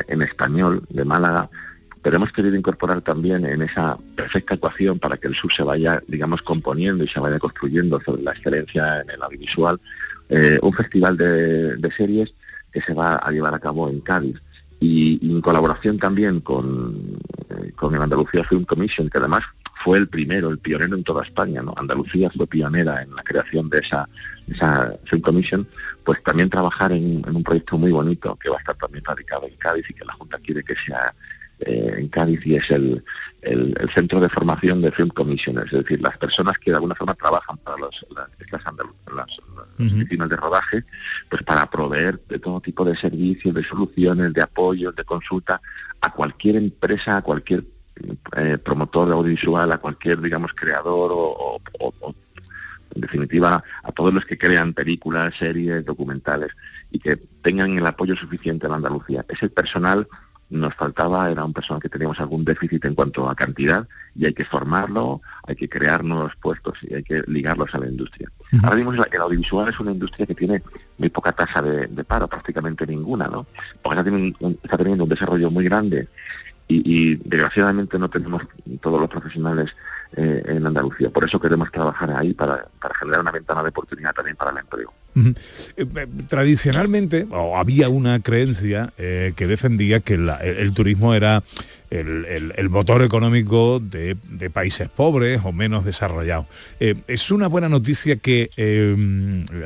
[0.08, 1.50] en, Español de Málaga,
[2.02, 6.02] pero hemos querido incorporar también en esa perfecta ecuación para que el sur se vaya,
[6.08, 9.80] digamos, componiendo y se vaya construyendo sobre la excelencia en el audiovisual,
[10.30, 12.34] eh, un festival de series
[12.72, 14.39] que se va a llevar a cabo en Cádiz
[14.80, 17.20] y, y en colaboración también con,
[17.50, 19.44] eh, con el Andalucía Film Commission, que además
[19.84, 21.74] fue el primero, el pionero en toda España, ¿no?
[21.78, 24.08] Andalucía fue pionera en la creación de esa,
[24.48, 25.68] esa Film Commission,
[26.04, 29.48] pues también trabajar en, en un proyecto muy bonito que va a estar también radicado
[29.48, 31.14] en Cádiz y que la Junta quiere que sea
[31.60, 33.03] eh, en Cádiz y es el,
[33.41, 36.95] el- el centro de formación de Film Commissioners, es decir, las personas que de alguna
[36.95, 39.39] forma trabajan para los, las, las- las
[39.80, 40.84] oficinas de rodaje,
[41.30, 45.62] pues para proveer de todo tipo de servicios, de soluciones, de apoyos, de consulta
[46.01, 47.64] a cualquier empresa, a cualquier
[48.38, 52.16] eh, promotor de audiovisual, a cualquier, digamos, creador o, o-
[52.95, 56.51] en definitiva, a todos los que crean películas, series, documentales
[56.91, 59.24] y que tengan el apoyo suficiente en Andalucía.
[59.30, 60.07] Ese personal
[60.50, 64.34] nos faltaba, era un personal que teníamos algún déficit en cuanto a cantidad y hay
[64.34, 68.32] que formarlo, hay que crear nuevos puestos y hay que ligarlos a la industria.
[68.64, 70.64] Ahora mismo el audiovisual es una industria que tiene
[70.97, 73.45] muy poca tasa de, de paro, prácticamente ninguna, ¿no?
[73.82, 76.08] Porque está teniendo, un, está teniendo un desarrollo muy grande
[76.68, 78.43] y, y, desgraciadamente no tenemos
[78.82, 79.72] todos los profesionales
[80.16, 81.10] eh, en Andalucía.
[81.10, 84.58] Por eso queremos trabajar ahí para, para generar una ventana de oportunidad también para el
[84.58, 84.93] empleo.
[85.78, 91.43] Eh, eh, Tradicionalmente, había una creencia eh, que defendía que el, turismo era
[91.89, 94.15] el, motor económico de,
[94.51, 96.45] países pobres o menos desarrollados.
[96.80, 98.49] ¿Es una buena noticia que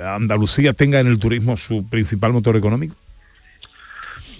[0.03, 2.95] Andalucía tenga en el turismo su principal motor económico?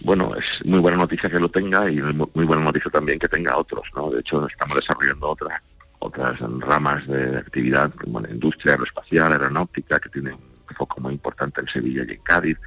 [0.03, 3.55] Bueno, es muy buena noticia que lo tenga y muy buena noticia también que tenga
[3.55, 4.09] otros, ¿no?
[4.09, 5.61] De hecho, estamos desarrollando otras
[6.03, 11.62] otras ramas de actividad como la industria aeroespacial, aeronáutica, que tiene un foco muy importante
[11.62, 12.58] en Sevilla y en Cádiz,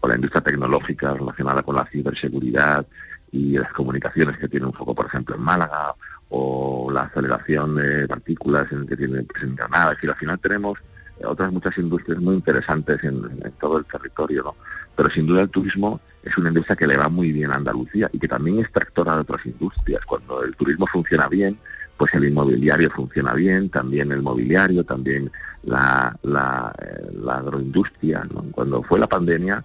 [0.00, 2.86] o la industria tecnológica relacionada con la ciberseguridad
[3.32, 5.94] y las comunicaciones, que tiene un foco, por ejemplo, en Málaga,
[6.28, 9.92] o la aceleración de partículas en que tiene pues, en Granada.
[9.92, 10.78] Es decir, al final tenemos
[11.20, 14.56] eh, otras muchas industrias muy interesantes en, en todo el territorio, ¿no?
[14.96, 18.10] Pero sin duda el turismo es una industria que le va muy bien a Andalucía
[18.12, 20.04] y que también es tractora de otras industrias.
[20.04, 21.58] Cuando el turismo funciona bien,
[21.96, 25.30] pues el inmobiliario funciona bien, también el mobiliario, también
[25.64, 28.24] la, la, eh, la agroindustria.
[28.32, 28.44] ¿no?
[28.52, 29.64] Cuando fue la pandemia,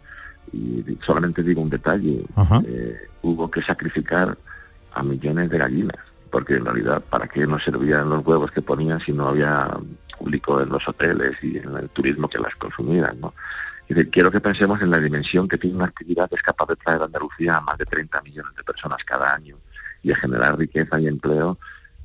[0.54, 2.24] y solamente digo un detalle,
[2.66, 4.38] eh, hubo que sacrificar
[4.94, 9.00] a millones de gallinas, porque en realidad, ¿para qué nos servían los huevos que ponían
[9.00, 9.70] si no había
[10.18, 13.20] público en los hoteles y en el turismo que las consumieran?
[13.20, 13.34] ¿no?
[13.88, 16.68] Es decir, quiero que pensemos en la dimensión que tiene una actividad que es capaz
[16.68, 19.58] de traer a Andalucía a más de 30 millones de personas cada año
[20.04, 21.58] y de generar riqueza y empleo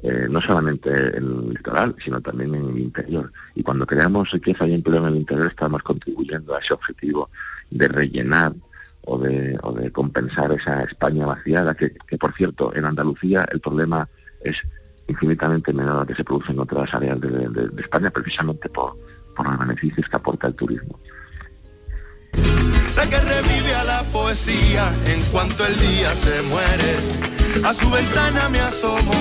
[0.03, 3.32] eh, no solamente en el litoral, sino también en el interior.
[3.55, 7.30] Y cuando creamos riqueza y empleo en el interior estamos contribuyendo a ese objetivo
[7.70, 8.53] de rellenar
[9.07, 13.61] o de, o de compensar esa España vaciada, que, que, por cierto en Andalucía el
[13.61, 14.09] problema
[14.42, 14.57] es
[15.09, 18.97] infinitamente menor al que se produce en otras áreas de España, precisamente por,
[19.36, 20.99] por los beneficios que aporta el turismo.
[22.97, 27.36] La que revive a la poesía en cuanto el día se muere.
[27.64, 29.12] A su ventana me asomo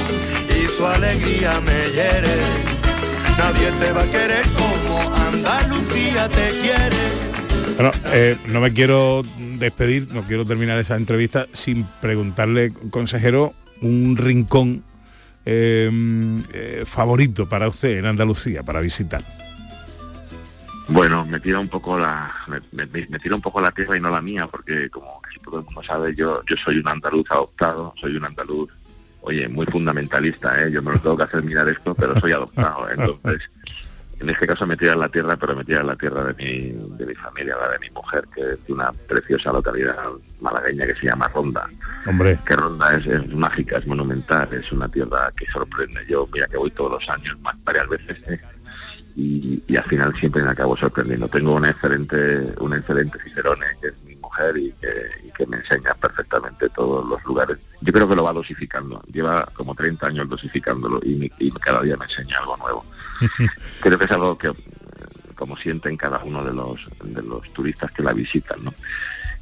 [0.50, 2.36] y su alegría me hiere.
[3.38, 7.76] Nadie te va a querer como Andalucía te quiere.
[7.76, 9.24] Bueno, eh, no me quiero
[9.58, 14.84] despedir, no quiero terminar esa entrevista sin preguntarle, consejero, un rincón
[15.46, 15.90] eh,
[16.54, 19.24] eh, favorito para usted en Andalucía, para visitar.
[20.88, 24.00] Bueno, me tira un poco la me, me- me tira un poco la tierra y
[24.02, 27.94] no la mía, porque como todo el mundo sabe, yo yo soy un andaluz adoptado,
[28.00, 28.70] soy un andaluz,
[29.22, 30.72] oye, muy fundamentalista, ¿eh?
[30.72, 32.96] yo me lo tengo que hacer mirar esto, pero soy adoptado, ¿eh?
[32.98, 33.50] entonces
[34.20, 36.34] en este caso me tira en la tierra, pero me tira en la tierra de
[36.36, 39.98] mi, de mi familia, la de mi mujer, que es de una preciosa localidad
[40.40, 41.70] malagueña que se llama Ronda.
[42.06, 42.40] Hombre.
[42.46, 46.06] Que Ronda es, es mágica, es monumental, es una tierra que sorprende.
[46.08, 48.40] Yo, mira que voy todos los años, más varias veces, ¿eh?
[49.18, 51.28] y, y al final siempre me acabo sorprendiendo.
[51.28, 53.94] Tengo una excelente, una excelente Cicerone, que es
[54.36, 57.58] mujer y que, y que me enseña perfectamente todos los lugares.
[57.82, 61.30] Yo creo que lo va dosificando, lleva como 30 años dosificándolo y,
[61.60, 62.86] cada día me enseña algo nuevo.
[63.82, 64.54] Creo que es algo que, eh,
[65.36, 68.74] como sienten cada uno de los, de los turistas que la visitan, ¿no?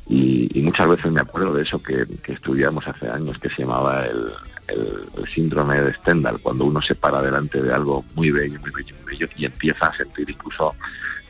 [0.07, 3.63] Y, y muchas veces me acuerdo de eso que, que estudiamos hace años, que se
[3.63, 4.31] llamaba el,
[4.67, 8.71] el- el síndrome de Stendhal, cuando uno se para delante de algo muy bello, muy
[8.71, 10.75] bello, muy bello, y empieza a sentir incluso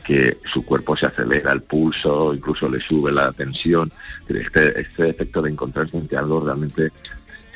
[0.04, 3.90] que su cuerpo se acelera, el pulso, incluso le sube la tensión.
[4.28, 6.92] Este, este efecto de encontrarse ante algo realmente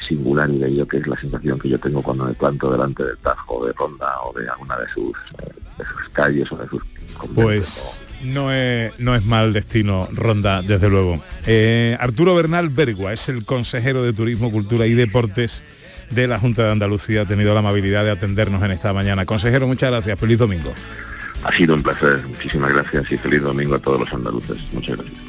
[0.07, 3.19] singular y bello, que es la sensación que yo tengo cuando me planto delante del
[3.19, 6.83] Tajo, de Ronda o de alguna de sus, eh, de sus calles o de sus.
[7.35, 11.23] Pues no es, no es mal destino Ronda, desde luego.
[11.47, 15.65] Eh, Arturo Bernal Bergua es el consejero de Turismo, Cultura y Deportes
[16.11, 17.23] de la Junta de Andalucía.
[17.23, 19.27] Ha tenido la amabilidad de atendernos en esta mañana.
[19.27, 20.19] Consejero, muchas gracias.
[20.19, 20.73] Feliz domingo.
[21.45, 24.59] Ha sido un placer, muchísimas gracias y feliz domingo a todos los andaluces.
[24.73, 25.29] Muchas gracias.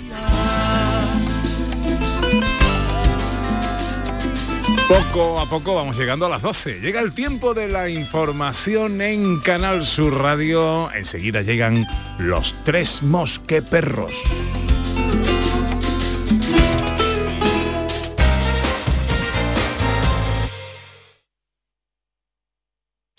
[4.89, 6.80] Poco a poco vamos llegando a las 12.
[6.82, 10.91] Llega el tiempo de la información en Canal Sur Radio.
[10.93, 11.86] Enseguida llegan
[12.18, 14.12] los tres mosqueperros.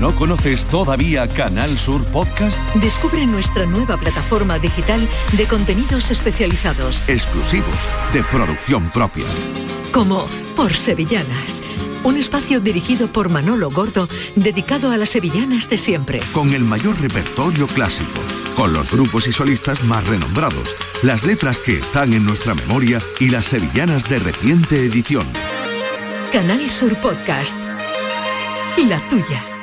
[0.00, 2.58] ¿No conoces todavía Canal Sur Podcast?
[2.76, 5.00] Descubre nuestra nueva plataforma digital
[5.32, 7.68] de contenidos especializados, Exclusivos,
[8.12, 9.24] de producción propia.
[9.92, 10.26] como
[10.56, 11.62] Por Sevillanas,
[12.02, 16.20] un espacio dirigido por Manolo Gordo, dedicado a las sevillanas de siempre.
[16.32, 18.20] Con el mayor repertorio clásico,
[18.56, 23.28] con los grupos y solistas más renombrados, las letras que están en nuestra memoria y
[23.28, 25.26] las sevillanas de reciente edición.
[26.32, 27.56] Canal Sur Podcast.
[28.76, 29.53] La tuya.